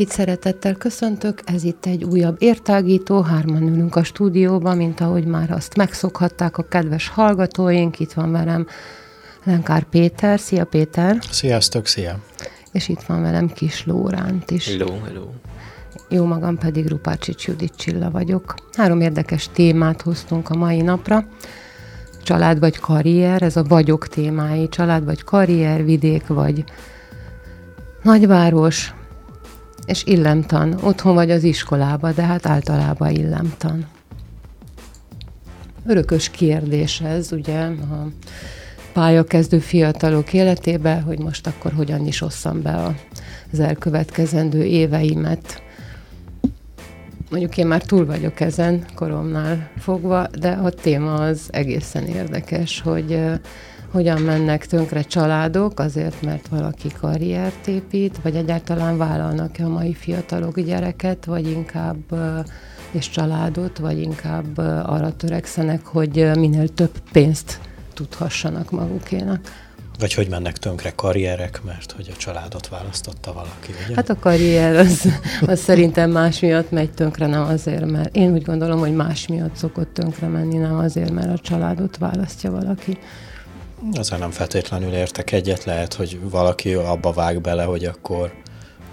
[0.00, 5.50] Mindenkit szeretettel köszöntök, ez itt egy újabb értágító, hárman ülünk a stúdióban, mint ahogy már
[5.50, 8.66] azt megszokhatták a kedves hallgatóink, itt van velem
[9.44, 11.18] Lenkár Péter, szia Péter!
[11.30, 12.18] Sziasztok, szia!
[12.72, 14.66] És itt van velem Kis Lóránt is.
[14.66, 15.26] Hello, hello!
[16.08, 18.54] Jó magam pedig Rupácsics Judit Csilla vagyok.
[18.72, 21.24] Három érdekes témát hoztunk a mai napra.
[22.22, 24.68] Család vagy karrier, ez a vagyok témái.
[24.68, 26.64] Család vagy karrier, vidék vagy
[28.02, 28.94] nagyváros,
[29.90, 30.78] és illemtan.
[30.82, 33.86] Otthon vagy az iskolába, de hát általában illemtan.
[35.86, 38.06] Örökös kérdés ez, ugye, a
[38.92, 42.94] pályakezdő fiatalok életébe, hogy most akkor hogyan is osszam be
[43.52, 45.62] az elkövetkezendő éveimet.
[47.30, 53.20] Mondjuk én már túl vagyok ezen koromnál fogva, de a téma az egészen érdekes, hogy
[53.90, 60.60] hogyan mennek tönkre családok, azért, mert valaki karriert épít, vagy egyáltalán vállalnak-e a mai fiatalok
[60.60, 62.14] gyereket, vagy inkább
[62.90, 67.60] és családot, vagy inkább arra törekszenek, hogy minél több pénzt
[67.94, 69.68] tudhassanak magukénak.
[69.98, 73.94] Vagy hogy mennek tönkre karrierek, mert hogy a családot választotta valaki, ugye?
[73.94, 75.08] Hát a karrier az,
[75.46, 79.54] az szerintem más miatt megy tönkre, nem azért, mert én úgy gondolom, hogy más miatt
[79.56, 82.98] szokott tönkre menni, nem azért, mert a családot választja valaki.
[83.92, 88.32] Ezzel nem feltétlenül értek egyet, lehet, hogy valaki abba vág bele, hogy akkor,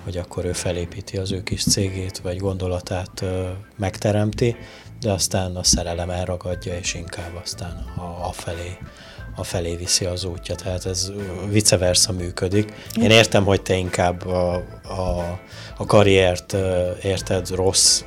[0.03, 4.56] hogy akkor ő felépíti az ő kis cégét, vagy gondolatát ö, megteremti,
[5.00, 8.78] de aztán a szerelem elragadja, és inkább aztán a, a felé
[9.40, 11.12] a felé viszi az útja, tehát ez
[11.50, 12.74] vice versa működik.
[13.02, 14.53] Én értem, hogy te inkább a,
[14.84, 15.40] a,
[15.78, 16.56] a karriert
[17.03, 18.03] érted rossz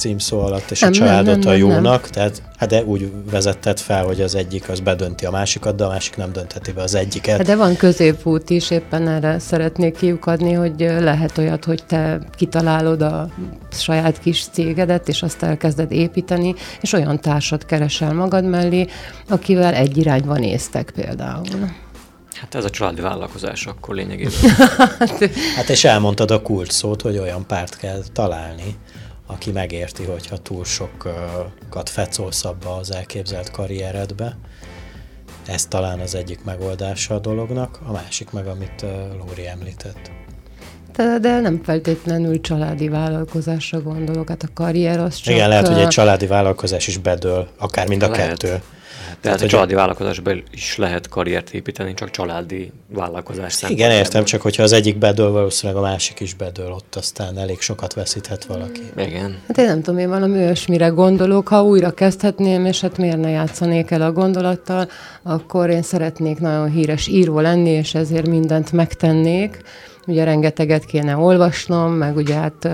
[0.00, 2.10] címszó alatt, és nem, a családot nem, nem, a jónak, nem.
[2.10, 5.88] tehát hát de úgy vezetted fel, hogy az egyik az bedönti a másikat, de a
[5.88, 7.36] másik nem döntheti be az egyiket.
[7.36, 13.02] Hát de van középút is, éppen erre szeretnék kiukadni, hogy lehet olyat, hogy te kitalálod
[13.02, 13.28] a
[13.70, 18.86] saját kis cégedet, és azt elkezded építeni, és olyan társat keresel magad mellé,
[19.28, 21.70] akivel egy irányban néztek például.
[22.40, 24.32] Hát ez a családi vállalkozás akkor lényegében.
[25.56, 28.76] hát és elmondtad a kult szót, hogy olyan párt kell találni,
[29.32, 34.36] aki megérti, hogyha túl sokat fecolsz abba az elképzelt karrieredbe.
[35.46, 38.84] Ez talán az egyik megoldása a dolognak, a másik meg, amit
[39.18, 40.10] Lóri említett.
[40.96, 45.34] De, de nem feltétlenül családi vállalkozásra gondolok, hát a karrier az csak...
[45.34, 48.28] Igen, lehet, hogy egy családi vállalkozás is bedől, akár mind a lehet.
[48.28, 48.62] kettő.
[49.20, 54.62] Tehát, a családi vállalkozásban is lehet karriert építeni, csak családi vállalkozás Igen, értem, csak hogyha
[54.62, 58.80] az egyik bedől, valószínűleg a másik is bedől, ott aztán elég sokat veszíthet valaki.
[58.96, 59.38] Igen.
[59.48, 63.30] Hát én nem tudom, én valami olyasmire gondolok, ha újra kezdhetném, és hát miért ne
[63.30, 64.88] játszanék el a gondolattal,
[65.22, 69.62] akkor én szeretnék nagyon híres író lenni, és ezért mindent megtennék,
[70.06, 72.68] ugye rengeteget kéne olvasnom, meg ugye hát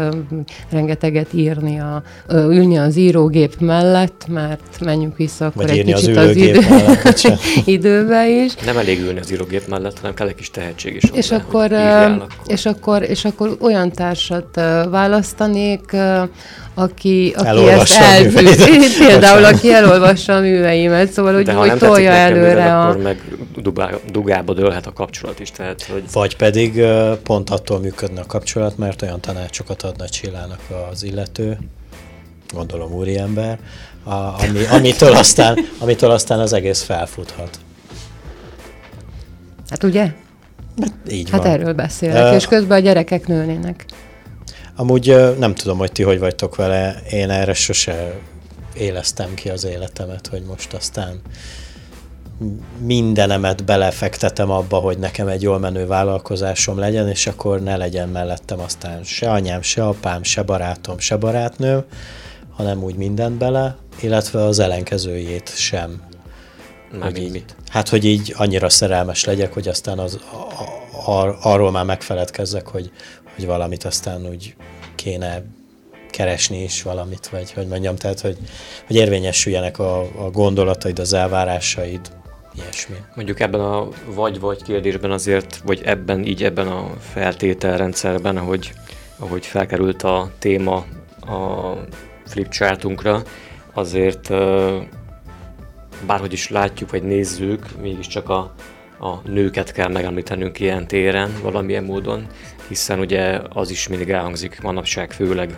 [0.70, 6.26] rengeteget írni, a, ülni az írógép mellett, mert menjünk vissza akkor Vagy egy kicsit az,
[6.26, 8.54] az idő, mellett, időbe is.
[8.54, 11.02] Nem elég ülni az írógép mellett, hanem kell egy kis tehetség is.
[11.02, 12.26] És, hozzá, akkor, akkor.
[12.46, 14.54] és, akkor, és akkor olyan társat
[14.90, 15.96] választanék,
[16.78, 22.88] aki, aki ezt elfűzi, például aki elolvassa a műveimet, szóval hogy, hogy tolja előre a...
[22.88, 23.20] Akkor meg
[23.56, 26.02] dugá, dugába dőlhet a kapcsolat is, tehát hogy...
[26.12, 26.82] Vagy pedig
[27.22, 30.60] pont attól működne a kapcsolat, mert olyan tanácsokat adna Csillának
[30.92, 31.58] az illető,
[32.54, 33.58] gondolom úriember,
[34.04, 37.58] a, ami, amitől, aztán, amitől aztán az egész felfuthat.
[39.70, 40.12] Hát ugye?
[40.80, 41.52] Hát így hát van.
[41.52, 43.84] erről beszélek, uh, és közben a gyerekek nőnének.
[44.78, 48.18] Amúgy nem tudom, hogy ti hogy vagytok vele, én erre sose
[48.74, 51.20] éleztem ki az életemet, hogy most aztán
[52.78, 58.60] mindenemet belefektetem abba, hogy nekem egy jól menő vállalkozásom legyen, és akkor ne legyen mellettem
[58.60, 61.84] aztán se anyám, se apám, se barátom, se barátnőm,
[62.50, 66.02] hanem úgy mindent bele, illetve az ellenkezőjét sem.
[67.00, 67.56] hogy így, mit?
[67.68, 72.90] Hát, hogy így annyira szerelmes legyek, hogy aztán az, a, a, arról már megfeledkezzek, hogy,
[73.36, 74.54] hogy valamit aztán úgy
[74.94, 75.42] kéne
[76.10, 78.36] keresni is valamit, vagy hogy mondjam, tehát, hogy,
[78.86, 82.00] hogy érvényesüljenek a, a gondolataid, az elvárásaid,
[82.54, 82.96] ilyesmi.
[83.14, 88.72] Mondjuk ebben a vagy-vagy kérdésben azért, vagy ebben, így ebben a feltételrendszerben, ahogy,
[89.18, 90.76] ahogy felkerült a téma
[91.20, 91.72] a
[92.26, 93.22] flipchartunkra,
[93.72, 94.28] azért
[96.06, 98.54] bárhogy is látjuk, vagy nézzük, mégiscsak a,
[98.98, 102.26] a nőket kell megemlítenünk ilyen téren valamilyen módon,
[102.68, 105.56] hiszen ugye az is mindig elhangzik manapság főleg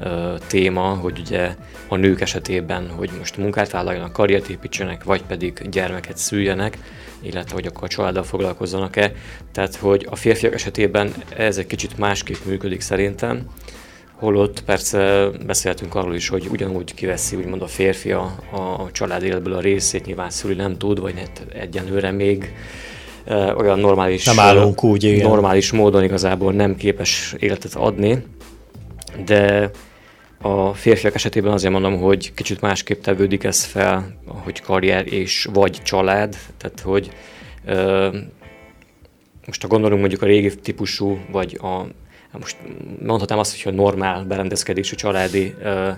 [0.00, 1.54] ö, téma, hogy ugye
[1.88, 6.78] a nők esetében, hogy most munkát vállaljanak, karriert építsenek, vagy pedig gyermeket szüljenek,
[7.20, 9.12] illetve hogy akkor a családdal foglalkozzanak-e.
[9.52, 13.46] Tehát, hogy a férfiak esetében ez egy kicsit másképp működik szerintem,
[14.18, 19.52] Holott persze beszéltünk arról is, hogy ugyanúgy kiveszi úgymond a férfi a, a család életből
[19.52, 22.52] a részét, nyilván szüli nem tud, vagy hát egyenlőre még
[23.56, 25.28] olyan normális, nem állunk úgy, igen.
[25.28, 28.24] normális módon igazából nem képes életet adni,
[29.24, 29.70] de
[30.40, 35.82] a férfiak esetében azért mondom, hogy kicsit másképp tevődik ez fel, hogy karrier és vagy
[35.82, 37.10] család, tehát hogy
[37.64, 38.10] e,
[39.46, 41.86] most ha gondolunk mondjuk a régi típusú, vagy a
[42.38, 42.56] most
[43.06, 45.90] mondhatnám azt, hogy a normál berendezkedésű családi ö, ö,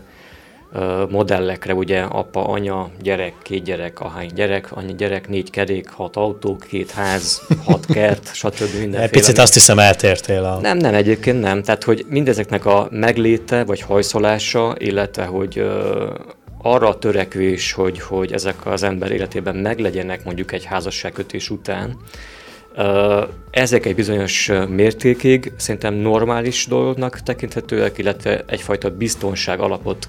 [1.08, 6.56] modellekre, ugye apa, anya, gyerek, két gyerek, ahány gyerek, annyi gyerek, négy kerék, hat autó,
[6.56, 8.61] két ház, hat kert, stb.
[8.61, 9.02] mindenféle.
[9.02, 10.61] Egy picit azt hiszem eltértél a...
[10.61, 11.62] Nem, nem, egyébként nem.
[11.62, 16.08] Tehát, hogy mindezeknek a megléte, vagy hajszolása, illetve, hogy ö,
[16.62, 21.96] arra a törekvés, hogy, hogy ezek az ember életében meglegyenek mondjuk egy házasságkötés után,
[23.50, 30.08] ezek egy bizonyos mértékig szerintem normális dolognak tekinthetőek, illetve egyfajta biztonság alapot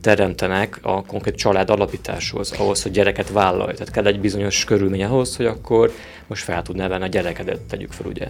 [0.00, 3.72] teremtenek a konkrét család alapításhoz, ahhoz, hogy gyereket vállalj.
[3.72, 5.90] Tehát kell egy bizonyos körülmény ahhoz, hogy akkor
[6.26, 8.26] most fel tud nevelni a gyerekedet, tegyük fel, ugye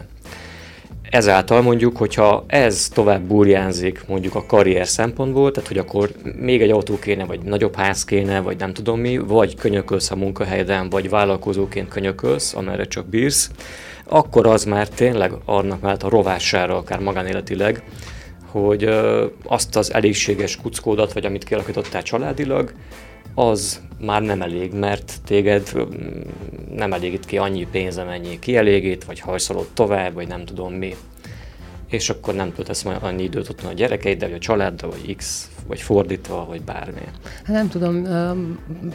[1.15, 6.71] ezáltal mondjuk, hogyha ez tovább burjánzik mondjuk a karrier szempontból, tehát hogy akkor még egy
[6.71, 11.09] autó kéne, vagy nagyobb ház kéne, vagy nem tudom mi, vagy könyökölsz a munkahelyeden, vagy
[11.09, 13.51] vállalkozóként könyökölsz, amerre csak bírsz,
[14.09, 17.83] akkor az már tényleg annak már a rovására, akár magánéletileg,
[18.51, 18.89] hogy
[19.47, 22.73] azt az elégséges kuckódat, vagy amit kialakítottál családilag,
[23.35, 25.73] az már nem elég, mert téged
[26.75, 30.95] nem elégít ki annyi pénz, amennyi kielégít, vagy hajszolod tovább, vagy nem tudom mi.
[31.89, 35.51] És akkor nem töltesz majd annyi időt ott a gyerekeiddel, vagy a családdal, vagy X,
[35.67, 37.01] vagy fordítva, vagy bármi.
[37.23, 38.07] Hát nem tudom,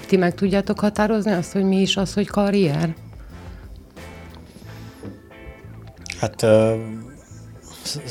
[0.07, 2.95] ti meg tudjátok határozni azt, hogy mi is az, hogy karrier?
[6.19, 6.45] Hát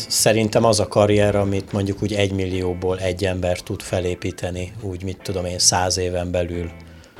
[0.08, 5.18] szerintem az a karrier, amit mondjuk úgy egy millióból egy ember tud felépíteni, úgy mit
[5.22, 6.70] tudom én, száz éven belül.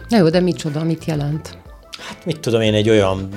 [0.09, 1.59] Na jó, de micsoda, mit jelent?
[1.99, 3.29] Hát mit tudom én, egy olyan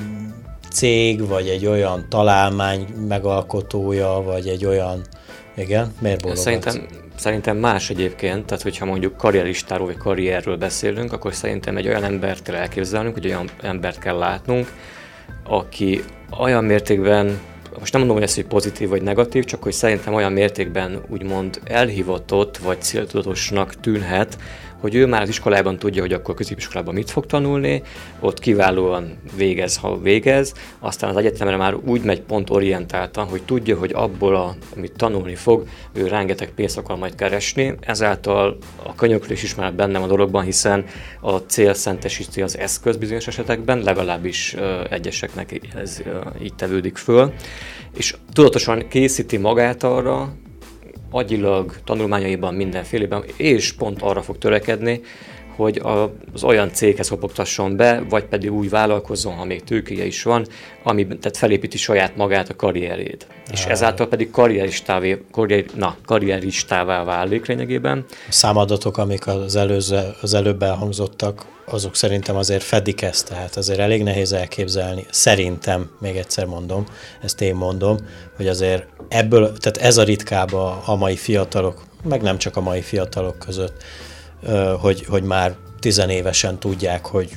[0.72, 5.02] cég, vagy egy olyan találmány megalkotója, vagy egy olyan...
[5.56, 6.44] Igen, miért bólogatsz?
[6.44, 12.04] Szerintem, szerintem más egyébként, tehát hogyha mondjuk karrieristáról vagy karrierről beszélünk, akkor szerintem egy olyan
[12.04, 14.74] embert kell elképzelnünk, hogy olyan embert kell látnunk,
[15.44, 16.04] aki
[16.40, 17.40] olyan mértékben
[17.80, 21.62] most nem mondom, hogy ez hogy pozitív vagy negatív, csak hogy szerintem olyan mértékben úgymond
[21.64, 24.38] elhivatott vagy céltudatosnak tűnhet,
[24.82, 27.82] hogy ő már az iskolában tudja, hogy akkor középiskolában mit fog tanulni,
[28.20, 33.78] ott kiválóan végez, ha végez, aztán az egyetemre már úgy megy pont orientáltan, hogy tudja,
[33.78, 39.44] hogy abból, a, amit tanulni fog, ő rengeteg pénzt akar majd keresni, ezáltal a könyöklés
[39.44, 40.86] is már benne a dologban, hiszen
[41.22, 44.56] a cél szentesíti az eszköz bizonyos esetekben, legalábbis
[44.90, 46.02] egyeseknek ez
[46.44, 47.34] így tevődik föl,
[47.98, 50.34] és tudatosan készíti magát arra,
[51.12, 55.02] agyilag, tanulmányaiban, mindenfélében, és pont arra fog törekedni,
[55.62, 55.82] hogy
[56.34, 60.46] az olyan céghez kopogtasson be, vagy pedig úgy vállalkozzon, ha még tőkéje is van,
[60.84, 63.28] ami tehát felépíti saját magát a karrierét.
[63.30, 63.54] Ah.
[63.54, 68.06] És ezáltal pedig karrieristává, karrier, na, karrieristává válik lényegében.
[68.10, 73.80] A számadatok, amik az, előző, az előbb elhangzottak, azok szerintem azért fedik ezt, tehát azért
[73.80, 75.06] elég nehéz elképzelni.
[75.10, 76.86] Szerintem, még egyszer mondom,
[77.22, 77.98] ezt én mondom,
[78.36, 82.82] hogy azért ebből, tehát ez a ritkába a mai fiatalok, meg nem csak a mai
[82.82, 83.84] fiatalok között,
[84.80, 87.30] hogy, hogy már tizenévesen tudják, hogy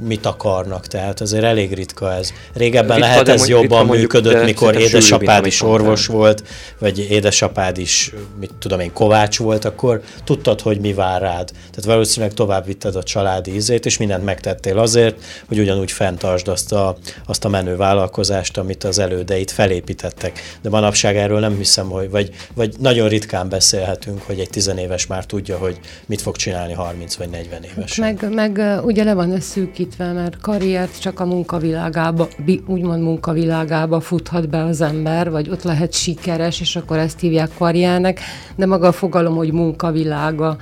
[0.00, 2.32] mit akarnak, tehát azért elég ritka ez.
[2.54, 6.42] Régebben ritka, lehet ez jobban mondjuk, működött, mikor édesapád is orvos volt,
[6.78, 11.50] vagy édesapád is, mit tudom én, kovács volt, akkor tudtad, hogy mi vár rád.
[11.50, 15.16] Tehát valószínűleg tovább vitted a családi ízét, és mindent megtettél azért,
[15.48, 20.40] hogy ugyanúgy fenntartsd azt a, azt a menő vállalkozást, amit az elődeit felépítettek.
[20.62, 25.24] De manapság erről nem hiszem, hogy, vagy, vagy nagyon ritkán beszélhetünk, hogy egy tizenéves már
[25.24, 27.94] tudja, hogy mit fog csinálni 30 vagy 40 éves.
[27.94, 32.28] Meg, meg ugye le van ez szűkít építve, mert karriert csak a munkavilágába,
[32.66, 38.20] úgymond munkavilágába futhat be az ember, vagy ott lehet sikeres, és akkor ezt hívják karriernek,
[38.56, 40.56] de maga a fogalom, hogy munkavilága,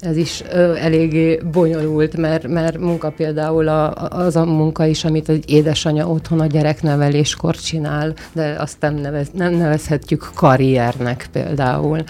[0.00, 5.28] ez is ö, eléggé bonyolult, mert, mert munka például a, az a munka is, amit
[5.28, 12.04] egy édesanyja otthon a gyerekneveléskor csinál, de azt nem, nevez, nem nevezhetjük karriernek például.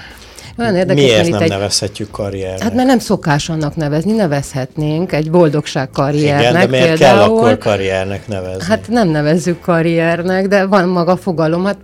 [0.58, 1.48] Olyan érdekes, Miért nem egy...
[1.48, 2.62] nevezhetjük karriernek?
[2.62, 6.40] Hát mert nem szokás annak nevezni, nevezhetnénk egy boldogság karriernek.
[6.40, 7.18] Igen, de miért például.
[7.18, 8.64] kell akkor karriernek nevezni?
[8.64, 11.78] Hát nem nevezzük karriernek, de van maga fogalom, hát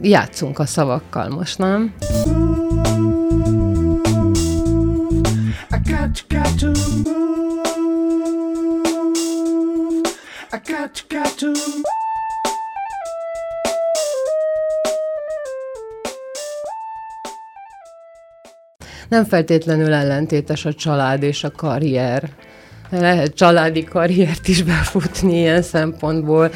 [0.00, 1.94] játszunk a szavakkal most, nem?
[5.70, 7.20] I got, got to move.
[10.52, 11.52] I got, got to
[19.10, 22.30] nem feltétlenül ellentétes a család és a karrier.
[22.90, 26.50] Lehet családi karriert is befutni ilyen szempontból.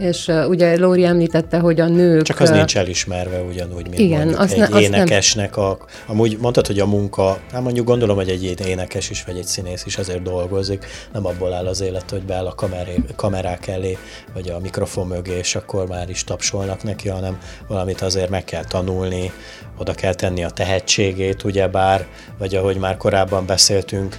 [0.00, 2.22] És ugye Lóri említette, hogy a nők...
[2.22, 5.56] Csak az nincs elismerve ugyanúgy, mint igen, mondjuk az egy ne, énekesnek.
[5.56, 5.64] Nem...
[5.64, 9.44] A, amúgy mondtad, hogy a munka, hát mondjuk gondolom, hogy egy énekes is, vagy egy
[9.44, 13.98] színész is azért dolgozik, nem abból áll az élet, hogy beáll a kameré, kamerák elé,
[14.34, 18.64] vagy a mikrofon mögé, és akkor már is tapsolnak neki, hanem valamit azért meg kell
[18.64, 19.32] tanulni,
[19.78, 22.06] oda kell tenni a tehetségét, ugyebár,
[22.38, 24.18] vagy ahogy már korábban beszéltünk,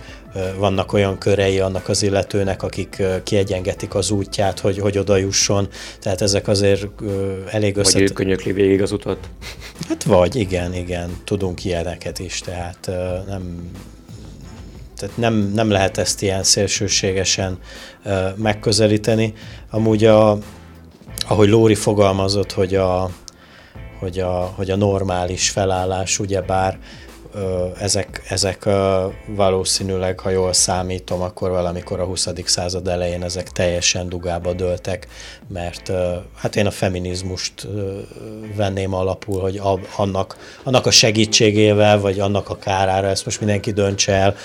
[0.57, 5.67] vannak olyan körei annak az illetőnek, akik kiegyengetik az útját, hogy, hogy oda jusson.
[5.99, 6.85] Tehát ezek azért
[7.51, 7.93] elég összet...
[7.93, 9.29] Vagy ő könyökli végig az utat.
[9.87, 12.89] Hát vagy, igen, igen, tudunk ilyeneket is, tehát
[13.27, 13.71] nem,
[14.97, 17.57] tehát nem, nem lehet ezt ilyen szélsőségesen
[18.35, 19.33] megközelíteni.
[19.69, 20.37] Amúgy, a,
[21.27, 23.09] ahogy Lóri fogalmazott, hogy a,
[23.99, 26.79] hogy a, hogy a normális felállás, ugyebár
[27.79, 28.69] ezek, ezek
[29.27, 32.27] valószínűleg, ha jól számítom, akkor valamikor a 20.
[32.45, 35.07] század elején ezek teljesen dugába dőltek,
[35.47, 35.91] mert
[36.35, 37.67] hát én a feminizmust
[38.55, 39.61] venném alapul, hogy
[39.95, 44.35] annak, annak a segítségével, vagy annak a kárára, ezt most mindenki döntse el,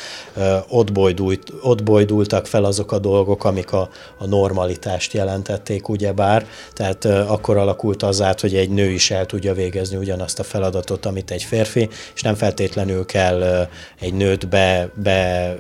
[0.68, 3.88] ott, bojdult, ott bojdultak fel azok a dolgok, amik a,
[4.18, 9.54] a normalitást jelentették, ugyebár, tehát akkor alakult az át, hogy egy nő is el tudja
[9.54, 13.68] végezni ugyanazt a feladatot, amit egy férfi, és nem feltétlenül feltétlenül kell
[14.00, 15.54] egy nőt be, be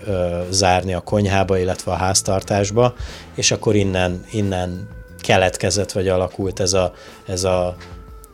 [0.50, 2.94] zárni a konyhába, illetve a háztartásba,
[3.34, 4.88] és akkor innen, innen
[5.20, 6.92] keletkezett, vagy alakult ez a,
[7.26, 7.76] ez a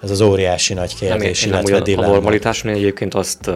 [0.03, 3.51] ez az óriási nagy kérdés, nem, illetve nem A normalitásnál egyébként azt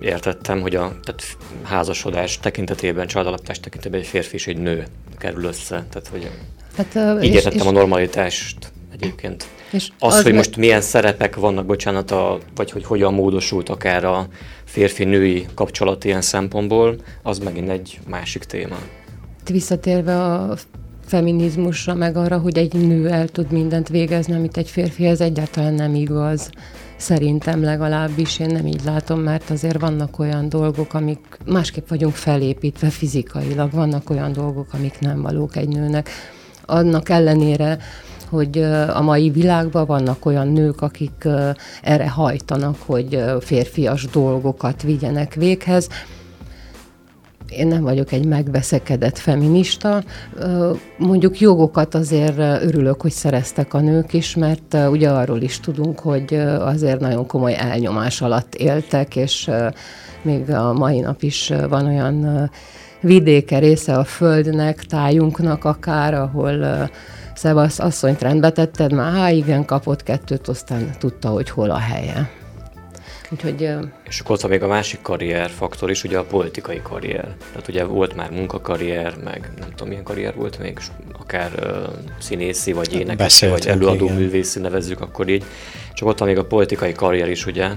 [0.00, 1.22] értettem, hogy a tehát
[1.62, 4.86] házasodás tekintetében, családalapítás tekintetében egy férfi és egy nő
[5.18, 5.86] kerül össze.
[5.90, 6.30] Tehát, hogy
[6.76, 9.44] hát, így és, értettem és, a normalitást egyébként.
[9.70, 14.04] És az, az hogy most milyen szerepek vannak, bocsánat, a, vagy hogy hogyan módosult akár
[14.04, 14.26] a
[14.64, 18.76] férfi-női kapcsolat ilyen szempontból, az megint egy másik téma.
[19.50, 20.56] Visszatérve a
[21.06, 25.74] feminizmusra, meg arra, hogy egy nő el tud mindent végezni, amit egy férfi, ez egyáltalán
[25.74, 26.50] nem igaz.
[26.96, 32.90] Szerintem legalábbis én nem így látom, mert azért vannak olyan dolgok, amik másképp vagyunk felépítve
[32.90, 36.10] fizikailag, vannak olyan dolgok, amik nem valók egy nőnek.
[36.64, 37.78] Annak ellenére,
[38.32, 38.58] hogy
[38.94, 41.28] a mai világban vannak olyan nők, akik
[41.82, 45.88] erre hajtanak, hogy férfias dolgokat vigyenek véghez.
[47.48, 50.02] Én nem vagyok egy megveszekedett feminista.
[50.96, 56.34] Mondjuk jogokat azért örülök, hogy szereztek a nők is, mert ugye arról is tudunk, hogy
[56.58, 59.50] azért nagyon komoly elnyomás alatt éltek, és
[60.22, 62.50] még a mai nap is van olyan
[63.00, 66.90] vidéke része a földnek, tájunknak akár, ahol
[67.42, 72.30] Szevasz asszonyt rendbe tetted, már há, igen, kapott kettőt, aztán tudta, hogy hol a helye.
[73.30, 73.70] Úgyhogy,
[74.08, 77.34] és akkor ott még a másik karrierfaktor is, ugye a politikai karrier.
[77.52, 80.78] Tehát ugye volt már munkakarrier, meg nem tudom milyen karrier volt még,
[81.18, 81.66] akár uh,
[82.18, 84.16] színészi, vagy énekesi, vagy előadó igen.
[84.16, 85.44] művészi nevezzük akkor így.
[85.94, 87.68] Csak ott van még a politikai karrier is, ugye,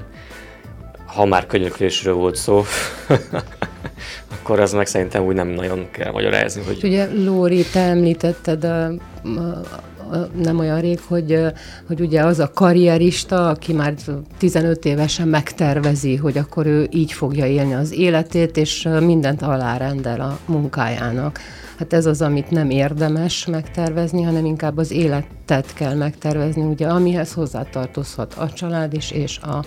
[1.06, 2.66] ha már könyöklésről volt szó,
[4.42, 6.62] akkor az meg szerintem úgy nem nagyon kell magyarázni.
[6.66, 6.80] Hogy...
[6.84, 11.40] Ugye Lóri, te említetted a, a, nem olyan rég, hogy,
[11.88, 13.94] hogy ugye az a karrierista, aki már
[14.38, 20.40] 15 évesen megtervezi, hogy akkor ő így fogja élni az életét, és mindent alárendel a
[20.46, 21.40] munkájának.
[21.78, 27.34] Hát ez az, amit nem érdemes megtervezni, hanem inkább az életet kell megtervezni, ugye, amihez
[27.34, 29.64] hozzátartozhat a család is, és a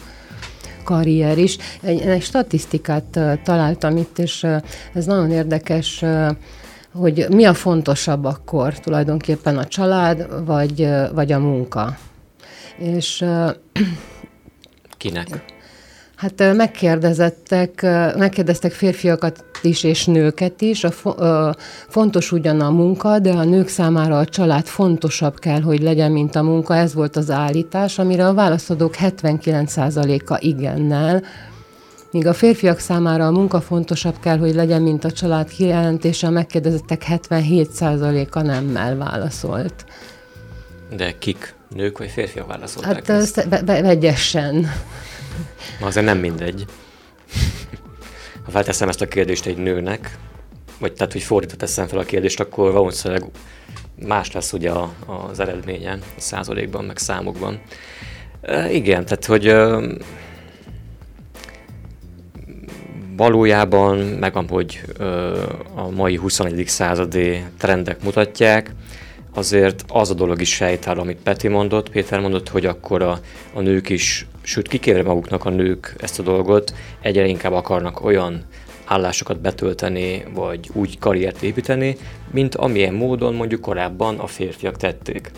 [0.88, 1.56] karrier is.
[1.80, 4.46] Egy, egy statisztikát találtam itt, és
[4.94, 6.04] ez nagyon érdekes,
[6.92, 11.96] hogy mi a fontosabb akkor tulajdonképpen a család, vagy, vagy a munka.
[12.78, 13.24] És
[14.96, 15.57] Kinek?
[16.18, 17.82] Hát megkérdezettek,
[18.16, 20.84] megkérdeztek férfiakat is és nőket is.
[20.84, 21.20] A fo-
[21.88, 26.34] fontos ugyan a munka, de a nők számára a család fontosabb kell, hogy legyen, mint
[26.34, 26.76] a munka.
[26.76, 31.22] Ez volt az állítás, amire a válaszadók 79%-a igennel,
[32.10, 36.30] míg a férfiak számára a munka fontosabb kell, hogy legyen, mint a család kijelentése, a
[36.30, 39.84] megkérdezettek 77%-a nemmel válaszolt.
[40.96, 41.57] De kik?
[41.68, 43.48] Nők vagy férfiak válaszolták Hát ezt?
[43.48, 44.70] Be, be, vegyesen.
[45.80, 46.64] Na, azért nem mindegy.
[48.44, 50.18] Ha felteszem ezt a kérdést egy nőnek,
[50.78, 53.24] vagy tehát, hogy fordítva teszem fel a kérdést, akkor valószínűleg
[54.06, 54.92] más lesz ugye a,
[55.30, 57.60] az eredménye a százalékban, meg számokban.
[58.40, 59.78] E, igen, tehát, hogy e,
[63.16, 65.04] valójában, meg ahogy e,
[65.74, 66.66] a mai 21.
[66.66, 68.74] századi trendek mutatják,
[69.38, 73.18] azért az a dolog is sejtál, amit Peti mondott, Péter mondott, hogy akkor a,
[73.52, 78.44] a nők is, sőt kikérve maguknak a nők ezt a dolgot, egyre inkább akarnak olyan
[78.84, 81.96] állásokat betölteni, vagy úgy karriert építeni,
[82.30, 85.30] mint amilyen módon mondjuk korábban a férfiak tették.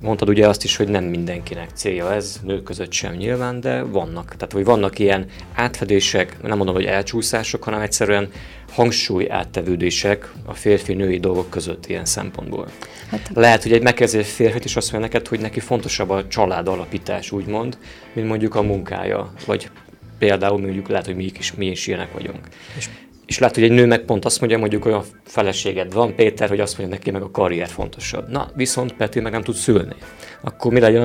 [0.00, 4.34] Mondtad ugye azt is, hogy nem mindenkinek célja ez, nők között sem nyilván, de vannak.
[4.36, 8.30] Tehát, hogy vannak ilyen átfedések, nem mondom, hogy elcsúszások, hanem egyszerűen
[8.70, 12.68] hangsúly áttevődések a férfi-női dolgok között ilyen szempontból.
[13.10, 16.68] Hát, Lehet, hogy egy megkezdő férfit is azt mondja neked, hogy neki fontosabb a család
[16.68, 17.78] alapítás, úgymond,
[18.12, 19.70] mint mondjuk a munkája, vagy
[20.18, 22.48] például mondjuk lehet, hogy mi is, mi is ilyenek vagyunk.
[22.76, 22.88] És
[23.28, 26.60] és lehet, hogy egy nő meg pont azt mondja, mondjuk olyan feleséged van, Péter, hogy
[26.60, 28.28] azt mondja neki meg a karrier fontosabb.
[28.28, 29.94] Na, viszont Peti meg nem tud szülni.
[30.42, 31.02] Akkor mi legyen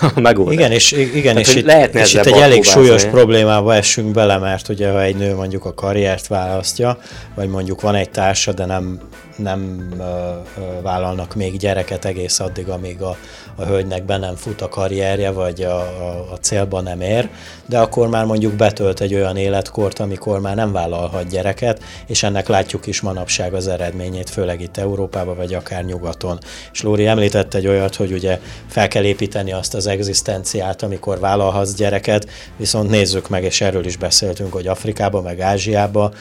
[0.00, 0.54] a megoldás?
[0.54, 4.68] Igen, és, igen, Tehát, és, itt, és itt egy elég súlyos problémába esünk bele, mert
[4.68, 6.98] ugye ha egy nő mondjuk a karriert választja,
[7.34, 9.00] vagy mondjuk van egy társa, de nem,
[9.36, 13.16] nem ö, ö, vállalnak még gyereket egész addig, amíg a,
[13.56, 17.28] a hölgynek be nem fut a karrierje, vagy a, a, a célba nem ér,
[17.66, 22.48] de akkor már mondjuk betölt egy olyan életkort, amikor már nem vállalhat gyereket, és ennek
[22.48, 26.38] látjuk is manapság az eredményét, főleg itt Európában, vagy akár nyugaton.
[26.72, 28.40] És Lóri említett egy olyat, hogy ugye
[28.72, 33.96] fel kell építeni azt az egzisztenciát, amikor vállalhatsz gyereket, viszont nézzük meg, és erről is
[33.96, 36.14] beszéltünk, hogy Afrikában, meg Ázsiában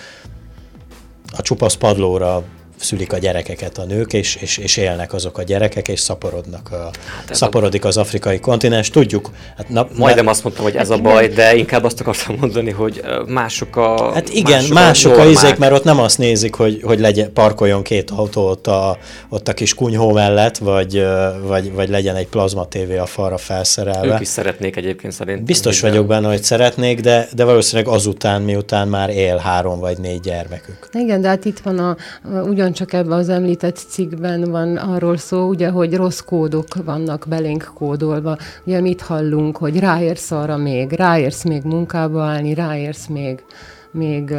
[1.38, 2.44] a csupasz padlóra
[2.82, 6.89] szülik a gyerekeket a nők, és, és, és élnek azok a gyerekek, és szaporodnak a,
[7.17, 8.89] hát szaporodik az afrikai kontinens.
[8.89, 9.30] Tudjuk.
[9.58, 12.72] Hát na, Majdnem azt mondtam, hogy ez hát a baj, de inkább azt akartam mondani,
[12.72, 16.56] hogy mások a Hát igen, mások, mások a, a izék, mert ott nem azt nézik,
[16.56, 18.98] hogy, hogy legyen, parkoljon két autó ott a,
[19.30, 21.06] ott a kis kunyhó mellett, vagy,
[21.48, 24.13] vagy, vagy legyen egy plazma tévé a falra felszerelve.
[24.13, 25.46] Ők is szeretnék egyébként szerintem.
[25.46, 30.20] Biztos vagyok benne, hogy szeretnék, de, de valószínűleg azután, miután már él három vagy négy
[30.20, 30.89] gyermekük.
[30.91, 31.96] Igen, de hát itt van a,
[32.41, 37.72] ugyan ugyancsak ebben az említett cikkben van arról szó, ugye, hogy rossz kódok vannak belénk
[37.74, 38.38] kódolva.
[38.66, 43.44] Ugye mit hallunk, hogy ráérsz arra még, ráérsz még munkába állni, ráérsz még
[43.92, 44.34] még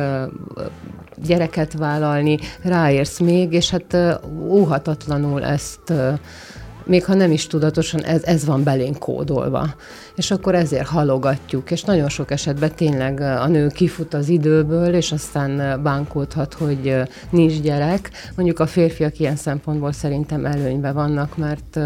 [1.17, 5.93] gyereket vállalni, ráérsz még, és hát óhatatlanul ezt
[6.85, 9.75] még ha nem is tudatosan, ez, ez van belénk kódolva.
[10.17, 15.13] És akkor ezért halogatjuk, és nagyon sok esetben tényleg a nő kifut az időből, és
[15.13, 16.97] aztán bánkódhat, hogy
[17.31, 18.11] nincs gyerek.
[18.37, 21.79] Mondjuk a férfiak ilyen szempontból szerintem előnyben vannak, mert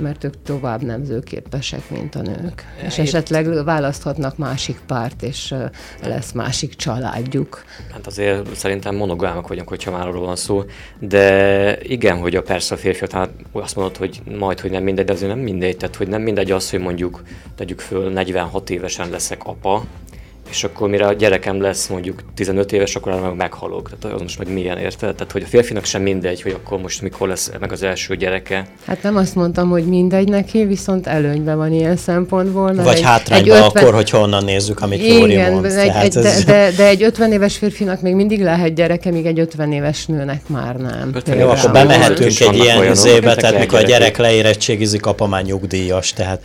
[0.00, 2.64] mert ők tovább nemzőképesek, mint a nők.
[2.80, 5.54] Ja, és esetleg választhatnak másik párt, és
[6.02, 7.64] lesz másik családjuk.
[7.92, 10.64] Hát azért szerintem monogámak vagyunk, hogyha már arról van szó,
[10.98, 15.04] de igen, hogy a persze a férfiak, hát azt mondod, hogy majd, hogy nem mindegy,
[15.04, 17.22] de azért nem mindegy, tehát hogy nem mindegy az, hogy mondjuk
[17.54, 19.84] tegyük föl 46 évesen leszek apa,
[20.54, 23.90] és akkor mire a gyerekem lesz mondjuk 15 éves, akkor meg meghalok.
[23.98, 25.14] Tehát az most meg milyen érted?
[25.14, 28.66] Tehát, hogy a férfinak sem mindegy, hogy akkor most mikor lesz meg az első gyereke.
[28.86, 32.74] Hát nem azt mondtam, hogy mindegy neki, viszont előnyben van ilyen szempontból.
[32.74, 33.82] Vagy egy, hátrányban egy 50...
[33.82, 35.64] akkor, hogyha onnan nézzük, amit Igen, Lóri mond.
[35.64, 36.44] Egy, egy, ez...
[36.44, 40.06] de, de, de, egy 50 éves férfinak még mindig lehet gyereke, míg egy 50 éves
[40.06, 41.12] nőnek már nem.
[41.38, 46.40] Jó, akkor bemehetünk egy ilyen zébe, tehát mikor a gyerek leérettségizik, apa már nyugdíjas, tehát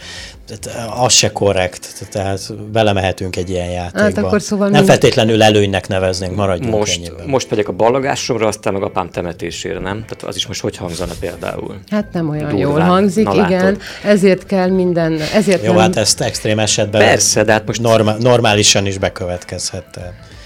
[0.58, 3.98] tehát az se korrekt, tehát belemehetünk egy ilyen játékba.
[3.99, 4.89] Hát akkor szóval Nem mind...
[4.89, 7.27] feltétlenül előnynek neveznénk, maradjunk most, ennyiben.
[7.27, 10.05] Most megyek a ballagásomra, aztán meg apám temetésére, nem?
[10.07, 11.75] Tehát az is most hogy hangzana például?
[11.89, 12.59] Hát nem olyan Durván.
[12.59, 13.63] jól hangzik, Na, igen.
[13.63, 13.81] Látod.
[14.03, 15.19] Ezért kell minden...
[15.33, 15.81] Ezért Jó, nem...
[15.81, 17.81] hát ezt extrém esetben Persze, de hát most...
[17.81, 19.99] Normál, normálisan is bekövetkezhet.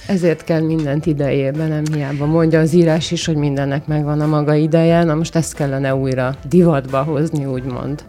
[0.08, 4.54] Ezért kell mindent idejében, nem hiába mondja az írás is, hogy mindennek megvan a maga
[4.54, 8.04] ideje, na most ezt kellene újra divatba hozni, úgymond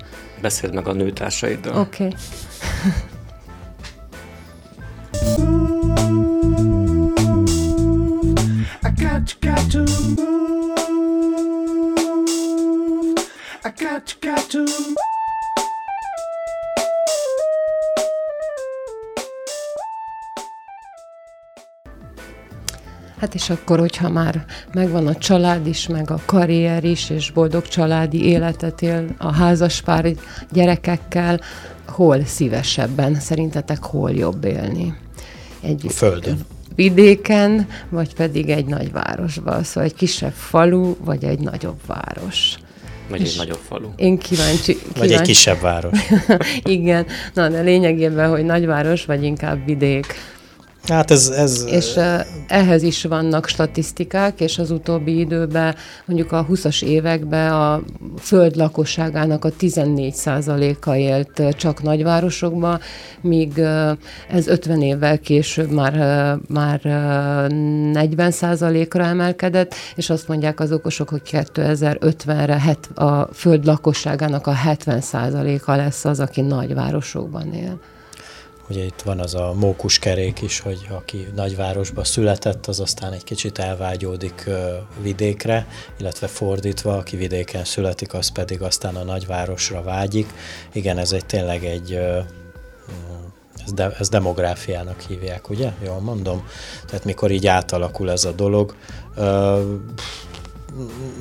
[0.44, 1.80] beszéld meg a nőtársaiddal.
[1.80, 2.04] Oké.
[2.04, 2.16] Okay.
[23.19, 27.69] Hát és akkor, hogyha már megvan a család is, meg a karrier is, és boldog
[27.69, 30.07] családi életet él a házaspár
[30.53, 31.41] gyerekekkel,
[31.87, 34.95] hol szívesebben, szerintetek hol jobb élni?
[35.61, 36.54] egy a földön.
[36.75, 39.63] Vidéken, vagy pedig egy nagyvárosban.
[39.63, 42.55] Szóval egy kisebb falu, vagy egy nagyobb város.
[43.09, 43.89] Vagy egy nagyobb falu.
[43.97, 44.63] Én kíváncsi.
[44.77, 44.99] kíváncsi.
[44.99, 45.99] Vagy egy kisebb város.
[46.65, 50.07] Igen, na de lényegében, hogy nagyváros, vagy inkább vidék.
[50.88, 51.29] Hát ez...
[51.29, 51.99] ez és
[52.47, 57.83] ehhez is vannak statisztikák, és az utóbbi időben, mondjuk a 20-as években a
[58.18, 62.81] föld lakosságának a 14%-a élt csak nagyvárosokban,
[63.20, 63.59] míg
[64.29, 65.94] ez 50 évvel később már,
[66.49, 75.77] már 40%-ra emelkedett, és azt mondják az okosok, hogy 2050-re a föld lakosságának a 70%-a
[75.77, 77.81] lesz az, aki nagyvárosokban él.
[78.68, 83.59] Ugye itt van az a mókuskerék is, hogy aki nagyvárosba született, az aztán egy kicsit
[83.59, 84.50] elvágyódik
[85.03, 85.66] vidékre,
[85.98, 90.33] illetve fordítva, aki vidéken születik, az pedig aztán a nagyvárosra vágyik.
[90.72, 91.98] Igen, ez egy tényleg egy
[93.64, 95.72] ez, de, ez demográfiának hívják, ugye?
[95.85, 96.46] Jól mondom?
[96.87, 98.74] Tehát mikor így átalakul ez a dolog,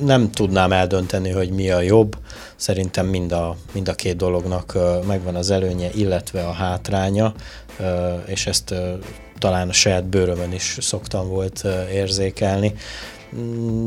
[0.04, 2.16] nem tudnám eldönteni, hogy mi a jobb.
[2.56, 7.34] Szerintem mind a, mind a két dolognak megvan az előnye, illetve a hátránya,
[8.26, 8.74] és ezt
[9.38, 12.74] talán a saját bőrömön is szoktam volt érzékelni.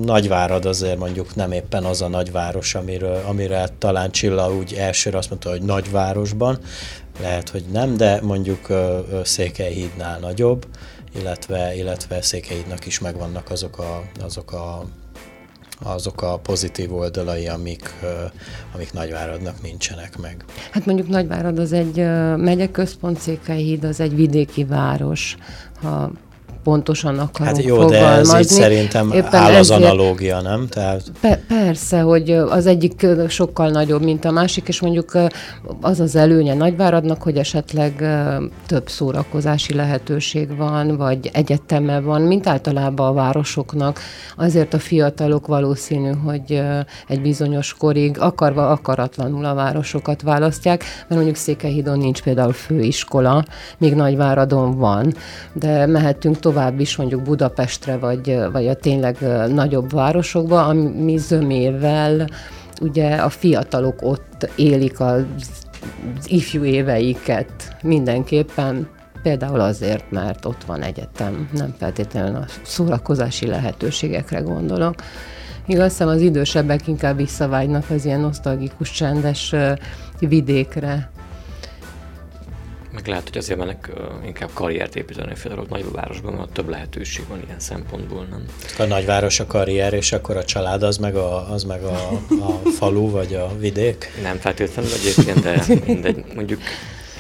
[0.01, 5.29] Nagyvárad azért mondjuk nem éppen az a nagyváros, amiről, amire talán Csilla úgy elsőre azt
[5.29, 6.59] mondta, hogy nagyvárosban,
[7.21, 8.67] lehet, hogy nem, de mondjuk
[9.23, 10.67] Székelyhídnál nagyobb,
[11.15, 14.85] illetve, illetve Székelyhídnak is megvannak azok a, azok a
[15.83, 17.93] azok a pozitív oldalai, amik,
[18.73, 20.45] amik Nagyváradnak nincsenek meg.
[20.71, 21.95] Hát mondjuk Nagyvárad az egy
[22.37, 25.37] megyeközpont, Székelyhíd az egy vidéki város,
[25.81, 26.11] ha
[26.67, 30.67] pontosan akarunk Hát jó, de ez így szerintem Éppen áll az analógia, nem?
[30.67, 31.01] Tehát...
[31.21, 35.17] Pe- persze, hogy az egyik sokkal nagyobb, mint a másik, és mondjuk
[35.81, 37.93] az az előnye Nagyváradnak, hogy esetleg
[38.65, 43.99] több szórakozási lehetőség van, vagy egyeteme van, mint általában a városoknak.
[44.37, 46.61] Azért a fiatalok valószínű, hogy
[47.07, 53.45] egy bizonyos korig akarva akaratlanul a városokat választják, mert mondjuk Székelyhídon nincs például főiskola,
[53.77, 55.13] még Nagyváradon van,
[55.53, 59.17] de mehetünk tovább tovább is mondjuk Budapestre, vagy, vagy a tényleg
[59.53, 62.29] nagyobb városokba, ami zömével
[62.81, 65.25] ugye a fiatalok ott élik az,
[66.25, 68.87] ifjú éveiket mindenképpen,
[69.21, 74.95] például azért, mert ott van egyetem, nem feltétlenül a szórakozási lehetőségekre gondolok.
[75.65, 79.55] Igaz, az idősebbek inkább visszavágynak az ilyen nosztalgikus, csendes
[80.19, 81.09] vidékre,
[82.97, 83.89] meg lehet, hogy azért mennek
[84.25, 88.45] inkább karriert építeni például nagyobb városban, mert több lehetőség van ilyen szempontból, nem?
[88.77, 92.69] A nagyváros a karrier, és akkor a család az meg a, az meg a, a
[92.69, 94.11] falu, vagy a vidék?
[94.21, 96.23] Nem feltétlenül egyébként, de mindegy.
[96.35, 96.61] Mondjuk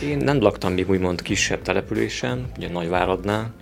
[0.03, 3.53] én nem laktam még úgymond kisebb településen, ugye Nagyváradnál,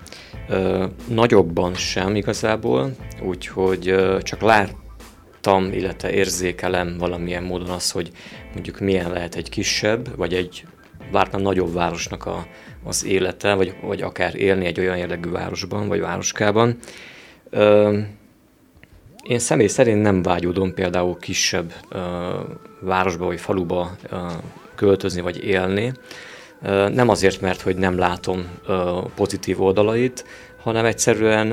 [0.50, 8.12] uh, nagyobban sem igazából, úgyhogy uh, csak láttam, illetve érzékelem valamilyen módon az, hogy
[8.54, 10.66] mondjuk milyen lehet egy kisebb, vagy egy
[11.12, 12.48] vártam nagyobb városnak a,
[12.84, 16.78] az élete, vagy, vagy akár élni egy olyan jellegű városban, vagy városkában.
[17.50, 18.00] Ö,
[19.24, 22.00] én személy szerint nem vágyódom például kisebb ö,
[22.80, 24.18] városba vagy faluba ö,
[24.76, 25.92] költözni vagy élni.
[26.62, 30.26] Ö, nem azért, mert hogy nem látom ö, pozitív oldalait,
[30.66, 31.48] hanem egyszerűen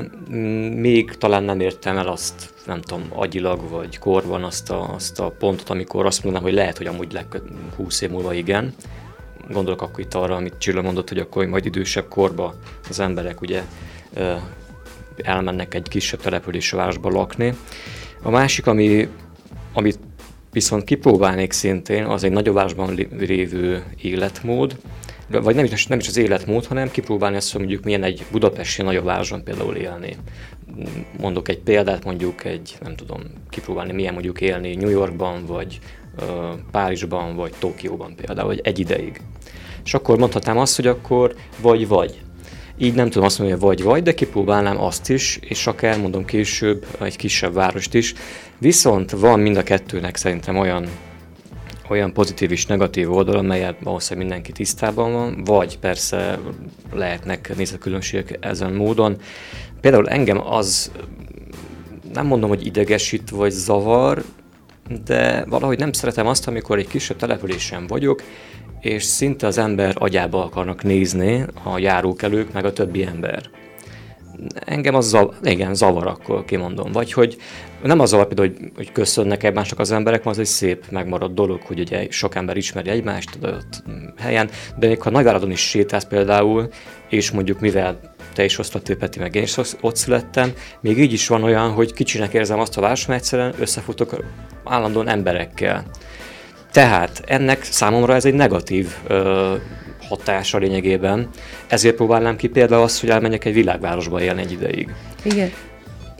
[0.75, 5.29] még talán nem értem el azt, nem tudom, agyilag vagy korban azt a, azt a
[5.39, 7.25] pontot, amikor azt mondanám, hogy lehet, hogy amúgy leg
[7.75, 8.73] 20 év múlva igen,
[9.49, 12.55] gondolok akkor itt arra, amit Csilla mondott, hogy akkor majd idősebb korba
[12.89, 13.63] az emberek ugye
[15.17, 17.53] elmennek egy kisebb településre városba lakni.
[18.21, 19.07] A másik, ami,
[19.73, 19.99] amit
[20.51, 24.77] viszont kipróbálnék szintén, az egy nagyobb városban lévő életmód,
[25.27, 28.81] vagy nem is, nem is az életmód, hanem kipróbálni azt, hogy mondjuk milyen egy budapesti
[28.81, 30.15] nagyobb városban például élni.
[31.19, 35.79] Mondok egy példát, mondjuk egy, nem tudom, kipróbálni milyen mondjuk élni New Yorkban, vagy
[36.71, 39.21] Párizsban vagy Tokióban például, vagy egy ideig.
[39.85, 42.21] És akkor mondhatnám azt, hogy akkor vagy-vagy.
[42.77, 46.85] Így nem tudom azt mondani, hogy vagy-vagy, de kipróbálnám azt is, és akár mondom később
[47.01, 48.13] egy kisebb várost is.
[48.57, 50.87] Viszont van mind a kettőnek szerintem olyan
[51.89, 56.39] olyan pozitív és negatív oldal, amelyet valószínűleg mindenki tisztában van, vagy persze
[56.93, 59.17] lehetnek nézetkülönbségek ezen módon.
[59.81, 60.91] Például engem az
[62.13, 64.23] nem mondom, hogy idegesít vagy zavar,
[65.05, 68.23] de valahogy nem szeretem azt, amikor egy kisebb településen vagyok,
[68.83, 73.49] és szinte az ember agyába akarnak nézni a járókelők, meg a többi ember.
[74.65, 76.91] engem az zav, igen, zavar, akkor kimondom.
[76.91, 77.37] Vagy hogy
[77.83, 81.61] nem az zavar például, hogy, hogy köszönnek egymásnak az emberek, az egy szép megmaradt dolog,
[81.61, 83.83] hogy ugye sok ember ismeri egymást adott
[84.17, 86.69] helyen, de még ha Nagyváradon is sétálsz például,
[87.09, 87.99] és mondjuk mivel
[88.33, 91.71] te is azt vettél, Peti, meg én is ott születtem, még így is van olyan,
[91.71, 94.23] hogy kicsinek érzem azt a város, mert egyszerűen összefutok
[94.63, 95.85] állandóan emberekkel.
[96.73, 99.53] Tehát ennek számomra ez egy negatív ö,
[100.07, 101.29] hatása lényegében.
[101.67, 104.89] Ezért próbálnám ki például azt, hogy elmenjek egy világvárosba élni egy ideig.
[105.23, 105.51] Igen.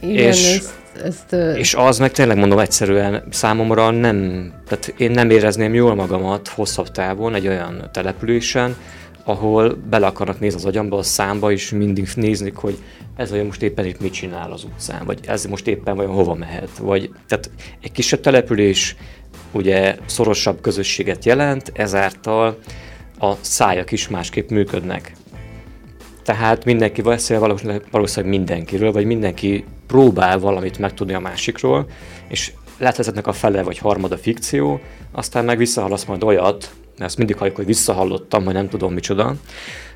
[0.00, 1.58] Igen, és, ezt, ezt, uh...
[1.58, 6.88] és az meg tényleg mondom egyszerűen számomra nem, tehát én nem érezném jól magamat hosszabb
[6.88, 8.76] távon egy olyan településen,
[9.24, 12.78] ahol bele akarnak nézni az agyamba, a számba, és mindig nézni, hogy
[13.16, 16.34] ez olyan most éppen itt mit csinál az utcán, vagy ez most éppen vajon hova
[16.34, 17.50] mehet, vagy tehát
[17.82, 18.96] egy kisebb település
[19.54, 22.58] ugye szorosabb közösséget jelent, ezáltal
[23.18, 25.12] a szájak is másképp működnek.
[26.22, 27.38] Tehát mindenki beszél
[27.90, 31.86] valószínűleg mindenkiről, vagy mindenki próbál valamit megtudni a másikról,
[32.28, 34.80] és lehet vezetnek a fele vagy harmada fikció,
[35.12, 39.34] aztán meg visszahallasz majd olyat, mert ezt mindig halljuk, hogy visszahallottam, hogy nem tudom micsoda.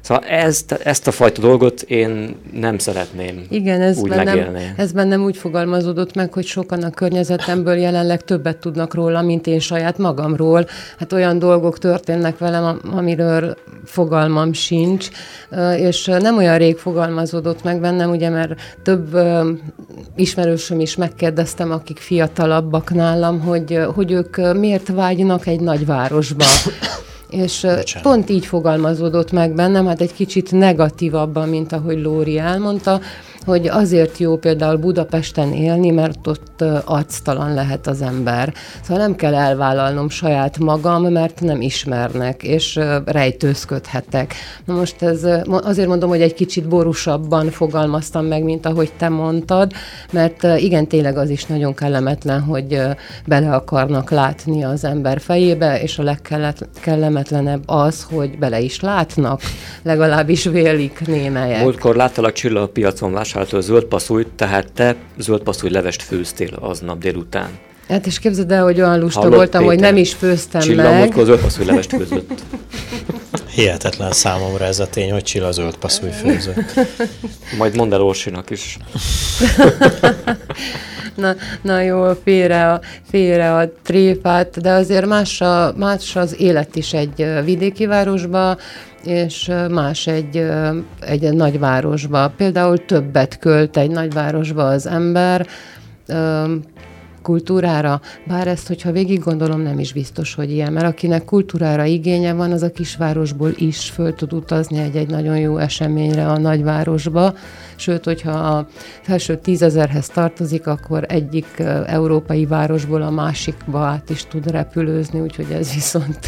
[0.01, 4.73] Szóval ezt, ezt a fajta dolgot én nem szeretném Igen, ez úgy bennem, megélni.
[4.77, 9.59] ez bennem úgy fogalmazódott meg, hogy sokan a környezetemből jelenleg többet tudnak róla, mint én
[9.59, 10.67] saját magamról.
[10.99, 15.09] Hát olyan dolgok történnek velem, amiről fogalmam sincs,
[15.77, 19.19] és nem olyan rég fogalmazódott meg bennem, ugye, mert több
[20.17, 26.45] ismerősöm is megkérdeztem, akik fiatalabbak nálam, hogy, hogy ők miért vágynak egy nagyvárosba.
[27.31, 28.03] És Bocsánat.
[28.03, 33.01] pont így fogalmazódott meg bennem, hát egy kicsit negatívabban, mint ahogy Lóri elmondta,
[33.49, 38.53] hogy azért jó például Budapesten élni, mert ott arctalan lehet az ember.
[38.83, 44.35] Szóval nem kell elvállalnom saját magam, mert nem ismernek, és rejtőzködhetek.
[44.65, 49.73] Na most ez azért mondom, hogy egy kicsit borúsabban fogalmaztam meg, mint ahogy te mondtad,
[50.13, 52.81] mert igen, tényleg az is nagyon kellemetlen, hogy
[53.27, 59.41] bele akarnak látni az ember fejébe, és a legkellemetlenebb az, hogy bele is látnak,
[59.83, 61.63] legalábbis vélik némelyek.
[61.63, 66.98] Múltkor láttalak Csilla a piacon vásároltól zöld passzújt, tehát te zöld passzúj levest főztél aznap
[66.98, 67.48] délután.
[67.88, 70.83] Hát és képzeld el, hogy olyan lusta Hallott, voltam, Péter, hogy nem is főztem Csilla
[70.83, 71.11] meg.
[71.11, 72.42] Csilla zöld passzúj levest főzött.
[73.55, 76.81] Hihetetlen számomra ez a tény, hogy Csilla zöld passzúj főzött.
[77.59, 78.77] Majd mondd el Orsinak is.
[81.22, 86.77] na, na jó, félre a, félre a tréfát, de azért más, a, más az élet
[86.77, 88.57] is egy vidéki városba,
[89.05, 90.47] és más egy,
[91.01, 92.33] egy nagyvárosba.
[92.37, 95.47] Például többet költ egy nagyvárosba az ember,
[97.23, 102.33] kultúrára, bár ezt, hogyha végig gondolom, nem is biztos, hogy ilyen, mert akinek kultúrára igénye
[102.33, 107.35] van, az a kisvárosból is föl tud utazni egy-egy nagyon jó eseményre a nagyvárosba,
[107.77, 108.67] sőt, hogyha a
[109.03, 115.75] felső tízezerhez tartozik, akkor egyik európai városból a másikba át is tud repülőzni, úgyhogy ez
[115.75, 116.19] viszont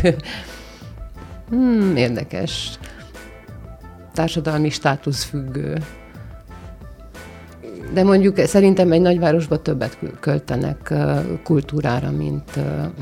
[1.50, 2.70] Hmm, érdekes.
[4.14, 5.78] Társadalmi státusz függő.
[7.92, 10.94] De mondjuk szerintem egy nagyvárosban többet költenek
[11.44, 12.50] kultúrára, mint,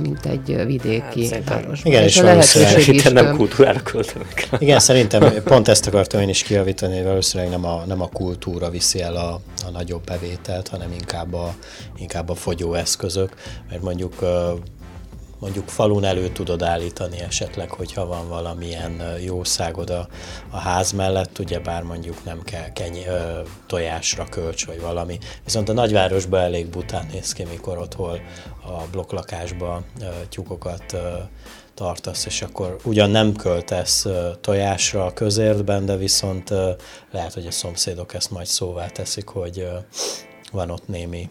[0.03, 1.93] mint egy vidéki hát, városban.
[1.93, 2.23] Igen, és,
[2.77, 4.49] és is nem kultúrára költenek.
[4.59, 8.71] Igen, szerintem pont ezt akartam én is kiavítani, hogy valószínűleg nem a, nem a kultúra
[8.71, 11.55] viszi el a, a nagyobb bevételt, hanem inkább a,
[11.97, 13.35] inkább a fogyóeszközök,
[13.71, 14.15] mert mondjuk
[15.39, 20.09] mondjuk falun elő tudod állítani esetleg, hogyha van valamilyen jószágod a,
[20.51, 25.19] a ház mellett, ugye bár mondjuk nem kell keny, ö, tojásra kölcs vagy valami.
[25.45, 28.19] Viszont a nagyvárosban elég bután néz ki, mikor otthon
[28.67, 30.99] a blokklakásba ö, tyúkokat ö,
[31.75, 34.07] tartasz, és akkor ugyan nem költesz
[34.41, 36.51] tojásra a közértben, de viszont
[37.11, 39.69] lehet, hogy a szomszédok ezt majd szóvá teszik, hogy
[40.53, 41.29] van ott némi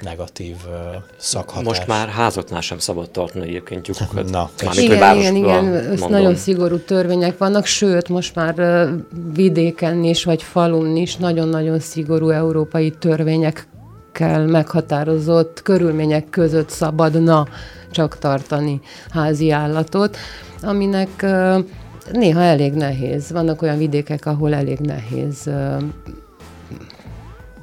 [0.00, 1.64] negatív uh, szakhatás.
[1.64, 4.30] Most már házatnál sem szabad tartani egyébként tyúkokat.
[4.30, 8.88] Na, igen, igen, igen, igen, nagyon szigorú törvények vannak, sőt, most már uh,
[9.34, 17.46] vidéken is, vagy falun is nagyon-nagyon szigorú európai törvényekkel meghatározott körülmények között szabadna
[17.90, 18.80] csak tartani
[19.10, 20.16] házi állatot,
[20.62, 21.64] aminek uh,
[22.12, 23.30] néha elég nehéz.
[23.30, 25.82] Vannak olyan vidékek, ahol elég nehéz uh,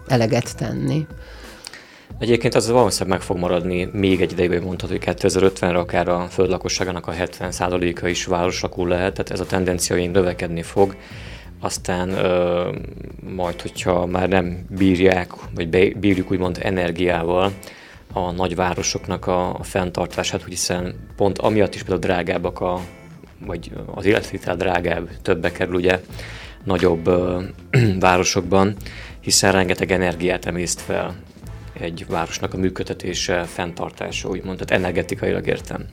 [0.07, 1.07] eleget tenni.
[2.21, 6.27] Egyébként az valószínűleg meg fog maradni még egy ideig, hogy mondhatod, hogy 2050-re akár a
[6.29, 10.95] föld lakosságának a 70%-a is városlakó lehet, tehát ez a tendencia növekedni fog.
[11.59, 12.69] Aztán ö,
[13.35, 17.51] majd, hogyha már nem bírják, vagy bírjuk úgymond energiával
[18.13, 22.79] a nagyvárosoknak a, a fenntartását, hiszen pont amiatt is például drágábbak a,
[23.45, 25.99] vagy az életvitel drágább, többe kerül ugye
[26.63, 27.41] nagyobb ö,
[27.99, 28.75] városokban,
[29.19, 31.15] hiszen rengeteg energiát emészt fel
[31.81, 35.85] egy városnak a működtetése, fenntartása, úgymond, tehát energetikailag értem.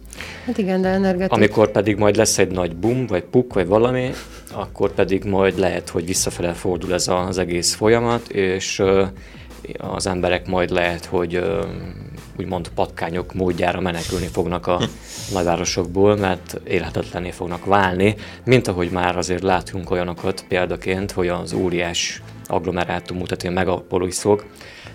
[0.47, 1.33] Hát igen, de energetik...
[1.33, 4.11] Amikor pedig majd lesz egy nagy boom, vagy puk, vagy valami,
[4.53, 8.83] akkor pedig majd lehet, hogy visszafele fordul ez az egész folyamat, és
[9.79, 11.43] az emberek majd lehet, hogy
[12.39, 14.81] úgymond patkányok módjára menekülni fognak a
[15.33, 22.23] nagyvárosokból, mert élhetetlené fognak válni, mint ahogy már azért látunk olyanokat példaként, hogy az óriás
[22.47, 24.45] agglomerátum, tehát a megapoliszok,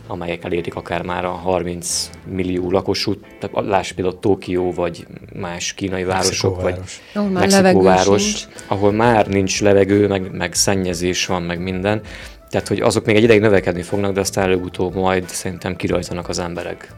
[0.08, 6.04] amelyek elérik akár már a 30 millió lakosú, tehát láss például Tokió, vagy más kínai
[6.04, 6.80] városok, vagy
[7.14, 12.02] ahol Mexikó város, ahol már nincs levegő, meg, meg szennyezés van, meg minden.
[12.50, 16.40] Tehát, hogy azok még egy ideig növekedni fognak, de aztán előbb-utóbb majd szerintem kirajzanak az
[16.40, 16.92] emberek.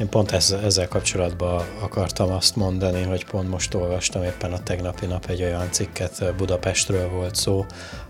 [0.00, 5.06] Én pont ezzel, ezzel kapcsolatban akartam azt mondani, hogy pont most olvastam éppen a tegnapi
[5.06, 7.64] nap egy olyan cikket, Budapestről volt szó,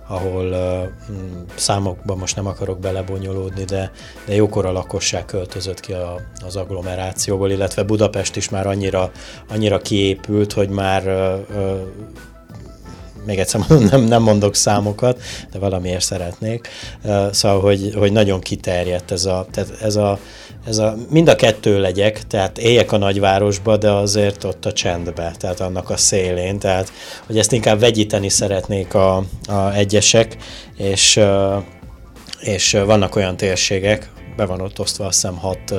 [0.07, 1.13] ahol uh,
[1.55, 3.91] számokban most nem akarok belebonyolódni, de,
[4.27, 9.11] de jókora lakosság költözött ki a, az agglomerációból, illetve Budapest is már annyira,
[9.49, 11.81] annyira kiépült, hogy már uh, uh,
[13.27, 15.21] még egyszer mondom, nem, nem mondok számokat,
[15.53, 16.69] de valamiért szeretnék.
[17.31, 20.19] Szóval, hogy, hogy nagyon kiterjedt ez a, tehát ez a,
[20.67, 25.33] ez a, mind a kettő legyek, tehát éljek a nagyvárosba, de azért ott a csendbe,
[25.39, 26.93] tehát annak a szélén, tehát
[27.27, 30.37] hogy ezt inkább vegyíteni szeretnék a, a egyesek,
[30.77, 31.21] és,
[32.41, 35.75] és vannak olyan térségek, be van ott osztva azt hiszem hat,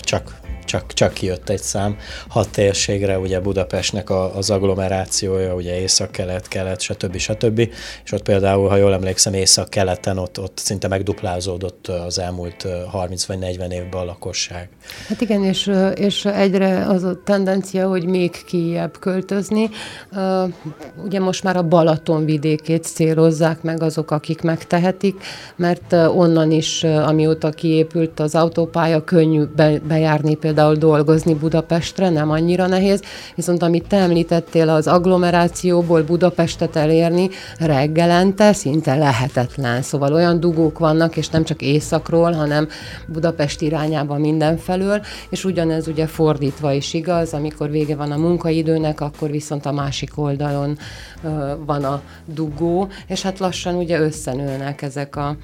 [0.00, 0.39] csak
[0.70, 1.96] csak, csak kijött egy szám.
[2.28, 7.16] Hat térségre, ugye Budapestnek a, az agglomerációja, ugye észak-kelet, kelet, stb.
[7.16, 7.58] stb.
[8.04, 13.38] És ott például, ha jól emlékszem, észak-keleten ott, ott szinte megduplázódott az elmúlt 30 vagy
[13.38, 14.68] 40 évben a lakosság.
[15.08, 19.70] Hát igen, és, és egyre az a tendencia, hogy még kijebb költözni.
[21.04, 25.22] Ugye most már a Balaton vidékét célozzák meg azok, akik megtehetik,
[25.56, 29.44] mert onnan is, amióta kiépült az autópálya, könnyű
[29.82, 33.02] bejárni például például dolgozni Budapestre, nem annyira nehéz,
[33.34, 39.82] viszont amit te említettél, az agglomerációból Budapestet elérni reggelente szinte lehetetlen.
[39.82, 42.68] Szóval olyan dugók vannak, és nem csak északról, hanem
[43.06, 49.30] Budapest irányában mindenfelől, és ugyanez ugye fordítva is igaz, amikor vége van a munkaidőnek, akkor
[49.30, 50.78] viszont a másik oldalon
[51.22, 51.30] uh,
[51.66, 55.36] van a dugó, és hát lassan ugye összenőnek ezek a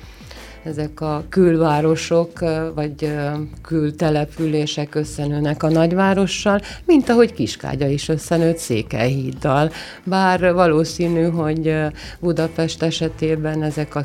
[0.66, 2.38] ezek a külvárosok
[2.74, 3.14] vagy
[3.62, 9.70] kültelepülések összenőnek a nagyvárossal, mint ahogy Kiskágya is összenőtt Székelyhíddal.
[10.04, 11.76] Bár valószínű, hogy
[12.20, 14.04] Budapest esetében ezek a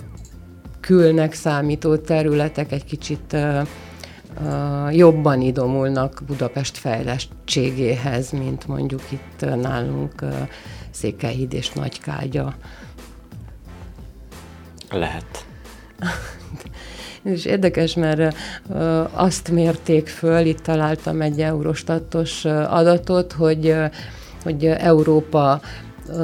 [0.79, 3.37] külnek számító területek egy kicsit
[4.91, 10.23] jobban idomulnak Budapest fejlettségéhez, mint mondjuk itt nálunk
[10.91, 12.55] Székelyhíd és Nagykágya.
[14.89, 15.45] Lehet.
[17.33, 18.35] És érdekes, mert
[19.13, 23.75] azt mérték föl, itt találtam egy eurostatos adatot, hogy,
[24.43, 25.61] hogy Európa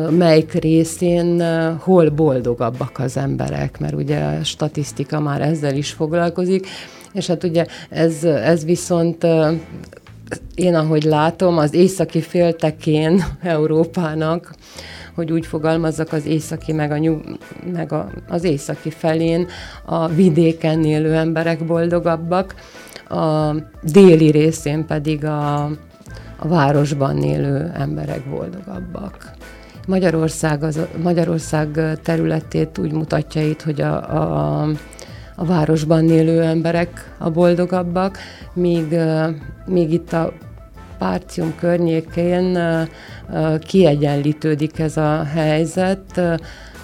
[0.10, 1.44] melyik részén
[1.78, 6.68] hol boldogabbak az emberek, mert ugye a statisztika már ezzel is foglalkozik,
[7.14, 9.26] és hát ugye ez, ez viszont
[10.56, 14.54] én ahogy látom, az északi féltekén Európának
[15.18, 17.22] hogy úgy fogalmazzak, az északi, meg, a nyug,
[17.74, 19.48] meg a, az északi felén
[19.86, 22.56] a vidéken élő emberek boldogabbak,
[23.10, 25.64] a déli részén pedig a,
[26.38, 29.32] a városban élő emberek boldogabbak.
[29.88, 34.68] Magyarország, az, Magyarország területét úgy mutatja itt, hogy a, a,
[35.36, 38.18] a városban élő emberek a boldogabbak,
[38.54, 38.96] míg,
[39.66, 40.34] míg itt a
[40.98, 42.58] Párcium környékén
[43.60, 46.22] kiegyenlítődik ez a helyzet,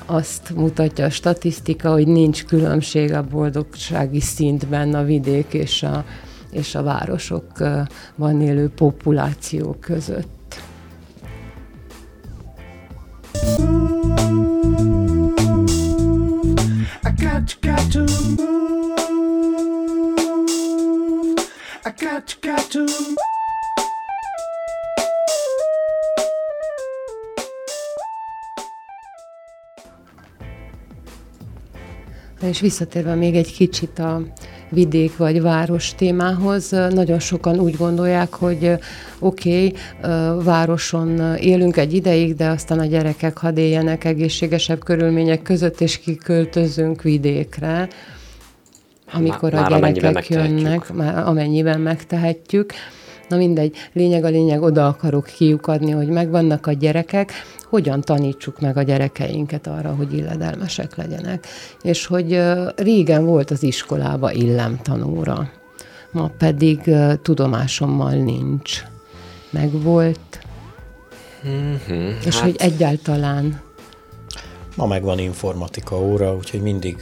[0.05, 6.05] azt mutatja a statisztika, hogy nincs különbség a boldogsági szintben a vidék és a,
[6.51, 10.41] és a városokban élő populáció között.
[17.61, 18.53] Got, to move.
[21.85, 22.85] I got, got to
[32.49, 34.21] És visszatérve még egy kicsit a
[34.69, 38.71] vidék vagy város témához, nagyon sokan úgy gondolják, hogy
[39.19, 39.73] oké, okay,
[40.43, 47.01] városon élünk egy ideig, de aztán a gyerekek hadd éljenek egészségesebb körülmények között, és kiköltözünk
[47.01, 47.87] vidékre,
[49.13, 52.73] amikor már, a gyerekek jönnek, már amennyiben megtehetjük.
[53.29, 57.31] Na mindegy, lényeg a lényeg, oda akarok kiukadni, hogy megvannak a gyerekek,
[57.69, 61.47] hogyan tanítsuk meg a gyerekeinket arra, hogy illedelmesek legyenek.
[61.81, 62.41] És hogy
[62.75, 65.49] régen volt az iskolába illemtanúra,
[66.11, 66.79] ma pedig
[67.21, 68.83] tudomásommal nincs.
[69.49, 70.39] Meg volt.
[71.47, 72.43] Mm-hmm, és hát...
[72.43, 73.61] hogy egyáltalán
[74.75, 76.97] Ma megvan informatika óra, úgyhogy mindig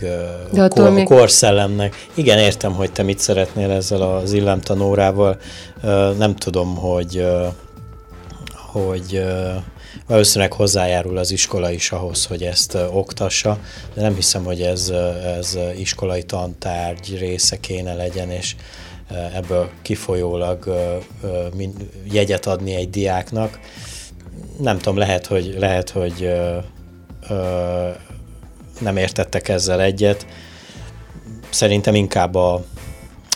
[0.53, 1.05] uh, a kor, még...
[1.05, 2.07] korszellemnek.
[2.13, 5.37] Igen, értem, hogy te mit szeretnél ezzel az illemtanórával.
[5.83, 7.47] Uh, nem tudom, hogy uh,
[8.71, 9.63] hogy uh,
[10.07, 13.59] valószínűleg hozzájárul az iskola is ahhoz, hogy ezt oktassa,
[13.93, 14.89] de nem hiszem, hogy ez,
[15.37, 18.55] ez iskolai tantárgy része kéne legyen, és
[19.33, 20.75] ebből kifolyólag
[22.11, 23.59] jegyet adni egy diáknak.
[24.59, 26.31] Nem tudom, lehet, hogy, lehet, hogy
[28.79, 30.25] nem értettek ezzel egyet.
[31.49, 32.63] Szerintem inkább a,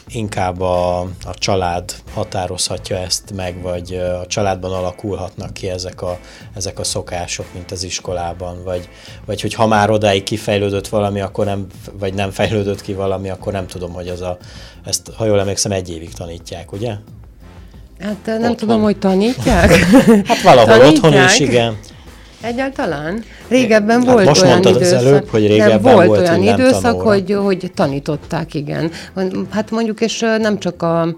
[0.08, 6.20] inkább a, a család határozhatja ezt meg, vagy a családban alakulhatnak ki ezek a,
[6.56, 8.90] ezek a szokások, mint az iskolában, vagy,
[9.26, 11.68] vagy hogy ha már odáig kifejlődött valami, akkor nem,
[12.00, 14.38] vagy nem fejlődött ki valami, akkor nem tudom, hogy az a,
[14.86, 16.96] ezt, ha jól emlékszem, egy évig tanítják, ugye?
[18.00, 18.56] Hát nem otthon.
[18.56, 19.72] tudom, hogy tanítják.
[20.28, 21.04] hát valahol tanítják.
[21.04, 21.80] otthon is, igen.
[22.42, 23.24] Egyáltalán?
[23.48, 24.82] Régebben hát volt most olyan időszak.
[24.82, 28.92] Az előbb, hogy régebben nem, volt, volt olyan időszak, hogy, hogy tanították, igen.
[29.50, 31.16] Hát mondjuk, és nem csak a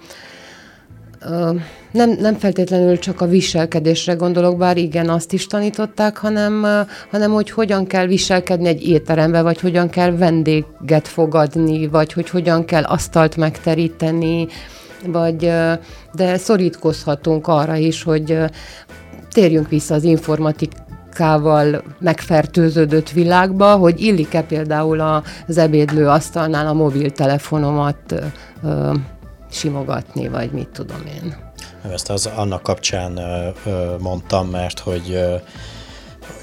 [1.91, 6.65] nem, nem feltétlenül csak a viselkedésre gondolok, bár igen, azt is tanították, hanem,
[7.11, 12.65] hanem hogy hogyan kell viselkedni egy étterembe, vagy hogyan kell vendéget fogadni, vagy hogy hogyan
[12.65, 14.47] kell asztalt megteríteni,
[15.05, 15.51] vagy,
[16.13, 18.37] de szorítkozhatunk arra is, hogy
[19.31, 20.71] térjünk vissza az informatik
[21.17, 28.13] kával megfertőződött világba, hogy illik-e például az ebédlő asztalnál a mobiltelefonomat
[28.63, 28.93] ö,
[29.51, 31.35] simogatni, vagy mit tudom én.
[31.91, 35.35] Ezt az annak kapcsán ö, ö, mondtam, mert hogy ö,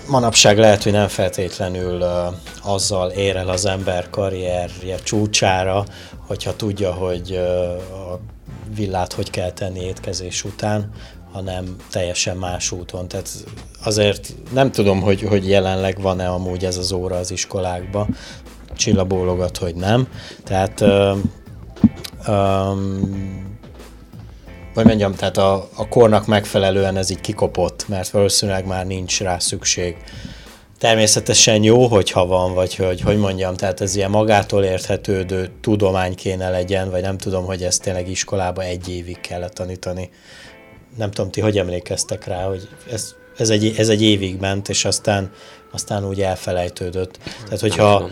[0.09, 2.27] manapság lehet, hogy nem feltétlenül ö,
[2.63, 5.85] azzal ér el az ember karrierje csúcsára,
[6.27, 8.21] hogyha tudja, hogy ö, a
[8.75, 10.91] villát hogy kell tenni étkezés után,
[11.35, 13.09] hanem teljesen más úton.
[13.09, 13.29] Tehát
[13.85, 18.07] azért nem tudom, hogy, hogy jelenleg van-e amúgy ez az óra az iskolákba.
[18.77, 20.09] Csilla bólogat, hogy nem.
[20.45, 21.15] Tehát ö,
[22.29, 23.43] um,
[24.75, 29.39] vagy mondjam, tehát a, a kornak megfelelően ez így kikopott, mert valószínűleg már nincs rá
[29.39, 29.97] szükség.
[30.79, 36.51] Természetesen jó, hogyha van, vagy hogy, hogy mondjam, tehát ez ilyen magától érthetődő tudomány kéne
[36.51, 40.11] legyen, vagy nem tudom, hogy ezt tényleg iskolába egy évig kellett tanítani
[40.97, 44.85] nem tudom, ti hogy emlékeztek rá, hogy ez, ez, egy, ez egy évig ment, és
[44.85, 45.31] aztán,
[45.73, 47.19] aztán úgy elfelejtődött.
[47.45, 48.09] Tehát, hogyha,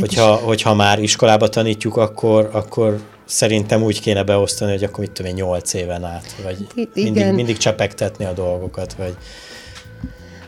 [0.00, 5.30] hogyha, hogyha már iskolába tanítjuk, akkor, akkor szerintem úgy kéne beosztani, hogy akkor mit tudom
[5.30, 9.16] én, nyolc éven át, vagy mindig, mindig csepegtetni a dolgokat, vagy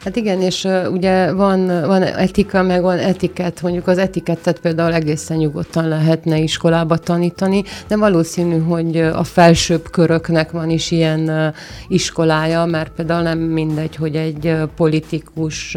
[0.07, 5.37] Hát igen, és ugye van, van etika, meg van etikett, mondjuk az etikettet például egészen
[5.37, 11.55] nyugodtan lehetne iskolába tanítani, de valószínű, hogy a felsőbb köröknek van is ilyen
[11.89, 15.77] iskolája, mert például nem mindegy, hogy egy politikus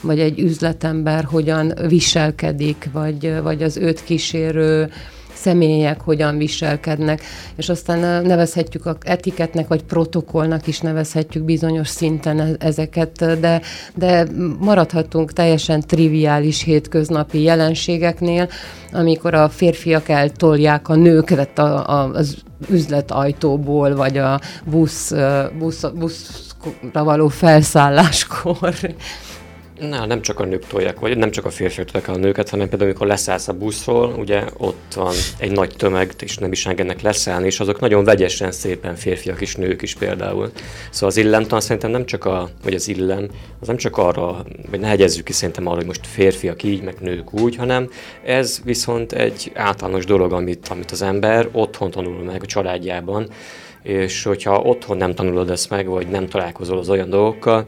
[0.00, 4.90] vagy egy üzletember hogyan viselkedik, vagy, vagy az őt kísérő
[5.36, 7.22] személyek hogyan viselkednek,
[7.56, 13.60] és aztán nevezhetjük a etiketnek, vagy protokollnak is nevezhetjük bizonyos szinten e-, ezeket, de,
[13.94, 14.26] de
[14.58, 18.48] maradhatunk teljesen triviális hétköznapi jelenségeknél,
[18.92, 22.36] amikor a férfiak eltolják a nőket a, a, az
[22.68, 25.12] üzletajtóból, vagy a busz,
[25.58, 28.74] busz, buszra való felszálláskor.
[29.80, 32.68] Na, nem csak a nők tolják, vagy nem csak a férfiak tolják a nőket, hanem
[32.68, 37.00] például, amikor leszállsz a buszról, ugye ott van egy nagy tömeg, és nem is engednek
[37.00, 40.50] leszállni, és azok nagyon vegyesen szépen férfiak is, nők is például.
[40.90, 43.28] Szóval az illemtan szerintem nem csak a, vagy az illem,
[43.60, 46.96] az nem csak arra, vagy ne hegyezzük ki szerintem arra, hogy most férfiak így, meg
[47.00, 47.90] nők úgy, hanem
[48.24, 53.28] ez viszont egy általános dolog, amit, amit az ember otthon tanul meg a családjában,
[53.86, 57.66] és hogyha otthon nem tanulod ezt meg, vagy nem találkozol az olyan dolgokkal,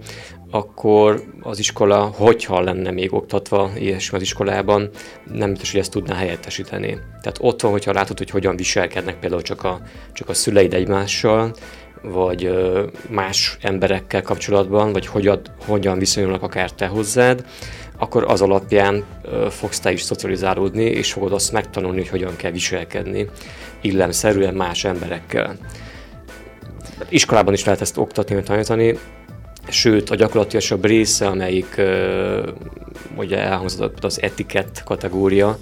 [0.50, 4.90] akkor az iskola, hogyha lenne még oktatva ilyesmi az iskolában,
[5.32, 6.98] nem biztos, hogy ezt tudná helyettesíteni.
[7.22, 9.80] Tehát ott van, hogyha látod, hogy hogyan viselkednek például csak a,
[10.12, 11.54] csak a szüleid egymással,
[12.02, 12.50] vagy
[13.10, 17.44] más emberekkel kapcsolatban, vagy hogyan, hogyan viszonyulnak akár te hozzád,
[17.98, 19.04] akkor az alapján
[19.48, 23.28] fogsz te is szocializálódni, és fogod azt megtanulni, hogy hogyan kell viselkedni
[23.80, 25.56] illemszerűen más emberekkel.
[27.08, 28.98] Iskolában is lehet ezt oktatni, tanítani,
[29.68, 32.48] sőt a gyakorlatilag része, amelyik uh,
[33.16, 35.58] ugye elhangzott az etikett kategória,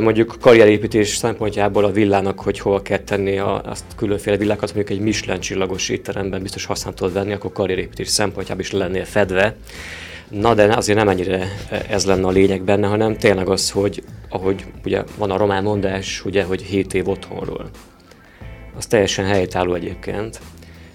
[0.00, 5.04] Mondjuk karrierépítés szempontjából a villának, hogy hol kell tenni a, azt különféle villákat, mondjuk egy
[5.04, 9.56] Michelin csillagos étteremben biztos használni tudod venni, akkor karrierépítés szempontjából is lennél fedve.
[10.28, 11.48] Na de azért nem ennyire
[11.88, 16.24] ez lenne a lényeg benne, hanem tényleg az, hogy ahogy ugye van a román mondás,
[16.24, 17.70] ugye, hogy 7 év otthonról.
[18.76, 20.40] Az teljesen helytálló egyébként.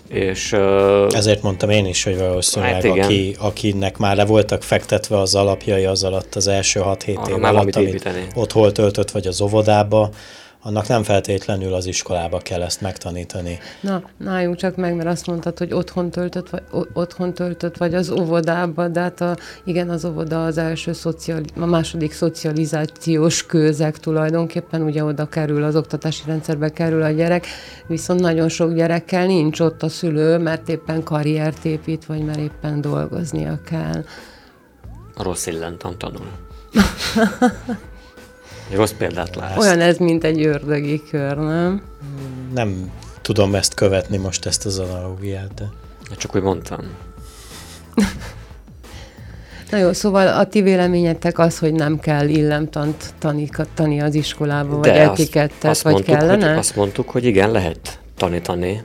[0.10, 5.20] És, uh, Ezért mondtam én is, hogy valószínűleg hát aki, akinek már le voltak fektetve
[5.20, 9.42] az alapjai az alatt az első 6-7 év alatt, amit ott hol töltött, vagy az
[9.42, 10.10] óvodába,
[10.62, 13.60] annak nem feltétlenül az iskolába kell ezt megtanítani.
[13.82, 16.62] Na, náljunk csak meg, mert azt mondtad, hogy otthon töltött, vagy,
[16.94, 21.66] otthon töltött, vagy az óvodába, de hát a, igen, az óvoda az első szociali, a
[21.66, 27.46] második szocializációs kőzek tulajdonképpen, ugye oda kerül, az oktatási rendszerbe kerül a gyerek,
[27.88, 32.82] viszont nagyon sok gyerekkel nincs ott a szülő, mert éppen karriert épít, vagy mert éppen
[32.82, 34.04] dolgoznia kell.
[35.16, 36.28] A rossz illentan tanul.
[38.74, 39.58] Rossz példát látsz.
[39.58, 41.82] Olyan ez, mint egy ördögi kör, nem?
[42.54, 42.92] Nem
[43.22, 45.70] tudom ezt követni most, ezt az analógiát, de...
[46.18, 46.80] Csak úgy mondtam.
[49.72, 54.88] Na jó, szóval a ti véleményetek az, hogy nem kell illemtant tanítani az iskolába, vagy
[54.88, 56.50] etikettet, azt, vagy mondtuk, kellene?
[56.50, 58.82] Hogy, azt mondtuk, hogy igen, lehet tanítani,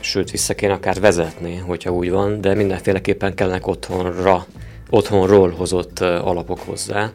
[0.00, 4.46] sőt, vissza kéne akár vezetni, hogyha úgy van, de mindenféleképpen kellene otthonra,
[4.90, 7.10] otthonról hozott alapok hozzá,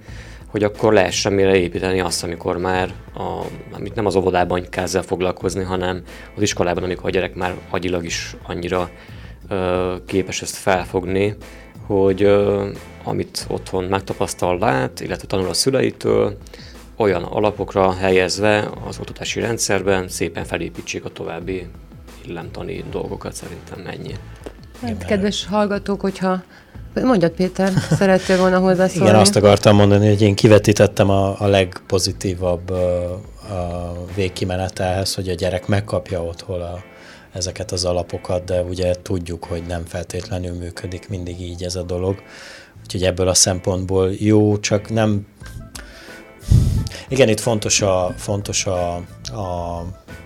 [0.54, 5.64] hogy akkor lehessen mire építeni azt, amikor már, a, amit nem az óvodában kell foglalkozni,
[5.64, 6.02] hanem
[6.36, 8.90] az iskolában, amikor a gyerek már agyilag is annyira
[9.50, 11.36] ö, képes ezt felfogni,
[11.86, 12.68] hogy ö,
[13.04, 16.38] amit otthon megtapasztal, lát, illetve tanul a szüleitől,
[16.96, 21.68] olyan alapokra helyezve az oktatási rendszerben szépen felépítsék a további
[22.26, 24.14] illemtani dolgokat, szerintem ennyi.
[24.82, 26.44] Hát, kedves hallgatók, hogyha
[27.02, 29.08] Mondjad Péter, szerettél volna hozzászólni?
[29.10, 33.22] Igen, azt akartam mondani, hogy én kivetítettem a, a legpozitívabb a,
[34.16, 36.84] végkimenetelhez, hogy a gyerek megkapja otthon a,
[37.32, 42.16] ezeket az alapokat, de ugye tudjuk, hogy nem feltétlenül működik mindig így ez a dolog.
[42.84, 45.28] Úgyhogy ebből a szempontból jó, csak nem...
[47.08, 48.96] Igen, itt fontos a, fontos a,
[49.34, 49.82] a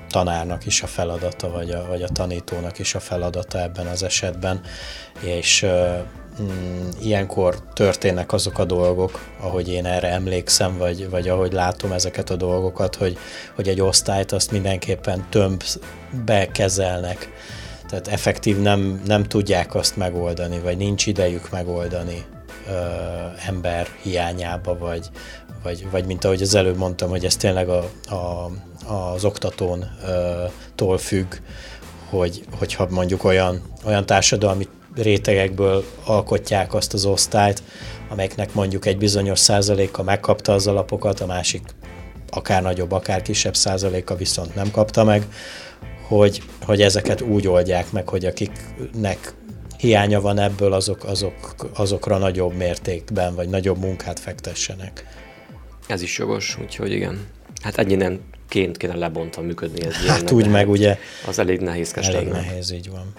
[0.09, 4.61] tanárnak is a feladata, vagy a, vagy a tanítónak is a feladata ebben az esetben,
[5.19, 5.65] és
[6.41, 12.29] mm, ilyenkor történnek azok a dolgok, ahogy én erre emlékszem, vagy, vagy ahogy látom ezeket
[12.29, 13.17] a dolgokat, hogy,
[13.55, 17.29] hogy egy osztályt azt mindenképpen tömbbe kezelnek.
[17.89, 22.25] Tehát effektív nem, nem tudják azt megoldani, vagy nincs idejük megoldani
[22.69, 22.73] ö,
[23.47, 25.09] ember hiányába, vagy,
[25.63, 28.49] vagy, vagy mint ahogy az előbb mondtam, hogy ez tényleg a, a,
[28.93, 29.85] az oktatón
[30.97, 31.35] függ,
[32.09, 34.67] hogy, hogyha mondjuk olyan, olyan társadalmi
[34.97, 37.63] rétegekből alkotják azt az osztályt,
[38.09, 41.61] amelyeknek mondjuk egy bizonyos százaléka megkapta az alapokat, a másik
[42.29, 45.25] akár nagyobb, akár kisebb százaléka viszont nem kapta meg,
[46.07, 49.33] hogy, hogy ezeket úgy oldják meg, hogy akiknek
[49.77, 55.05] hiánya van ebből, azok, azok, azokra nagyobb mértékben, vagy nagyobb munkát fektessenek.
[55.87, 57.27] Ez is jogos, úgyhogy igen.
[57.61, 58.19] Hát ennyi nem
[58.49, 60.97] ként kéne lebontva működni ez Hát úgy meg ugye.
[61.27, 62.39] Az elég nehézkes Elég lenne.
[62.39, 63.13] nehéz, így van.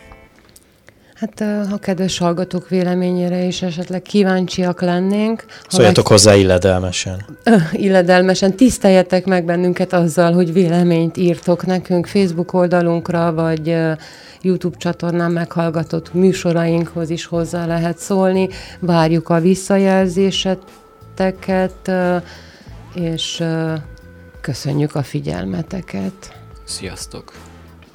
[1.18, 5.44] Hát ha kedves hallgatók véleményére is esetleg kíváncsiak lennénk.
[5.68, 6.12] Szóljatok meg...
[6.12, 7.24] hozzá illedelmesen.
[7.72, 8.56] Illedelmesen.
[8.56, 13.76] Tiszteljetek meg bennünket azzal, hogy véleményt írtok nekünk Facebook oldalunkra, vagy
[14.40, 18.48] YouTube csatornán meghallgatott műsorainkhoz is hozzá lehet szólni.
[18.78, 21.90] Várjuk a visszajelzéseteket,
[22.94, 23.44] és
[24.40, 26.36] köszönjük a figyelmeteket.
[26.64, 27.32] Sziasztok!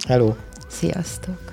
[0.08, 0.34] Hello!
[0.68, 1.53] Sziasztok!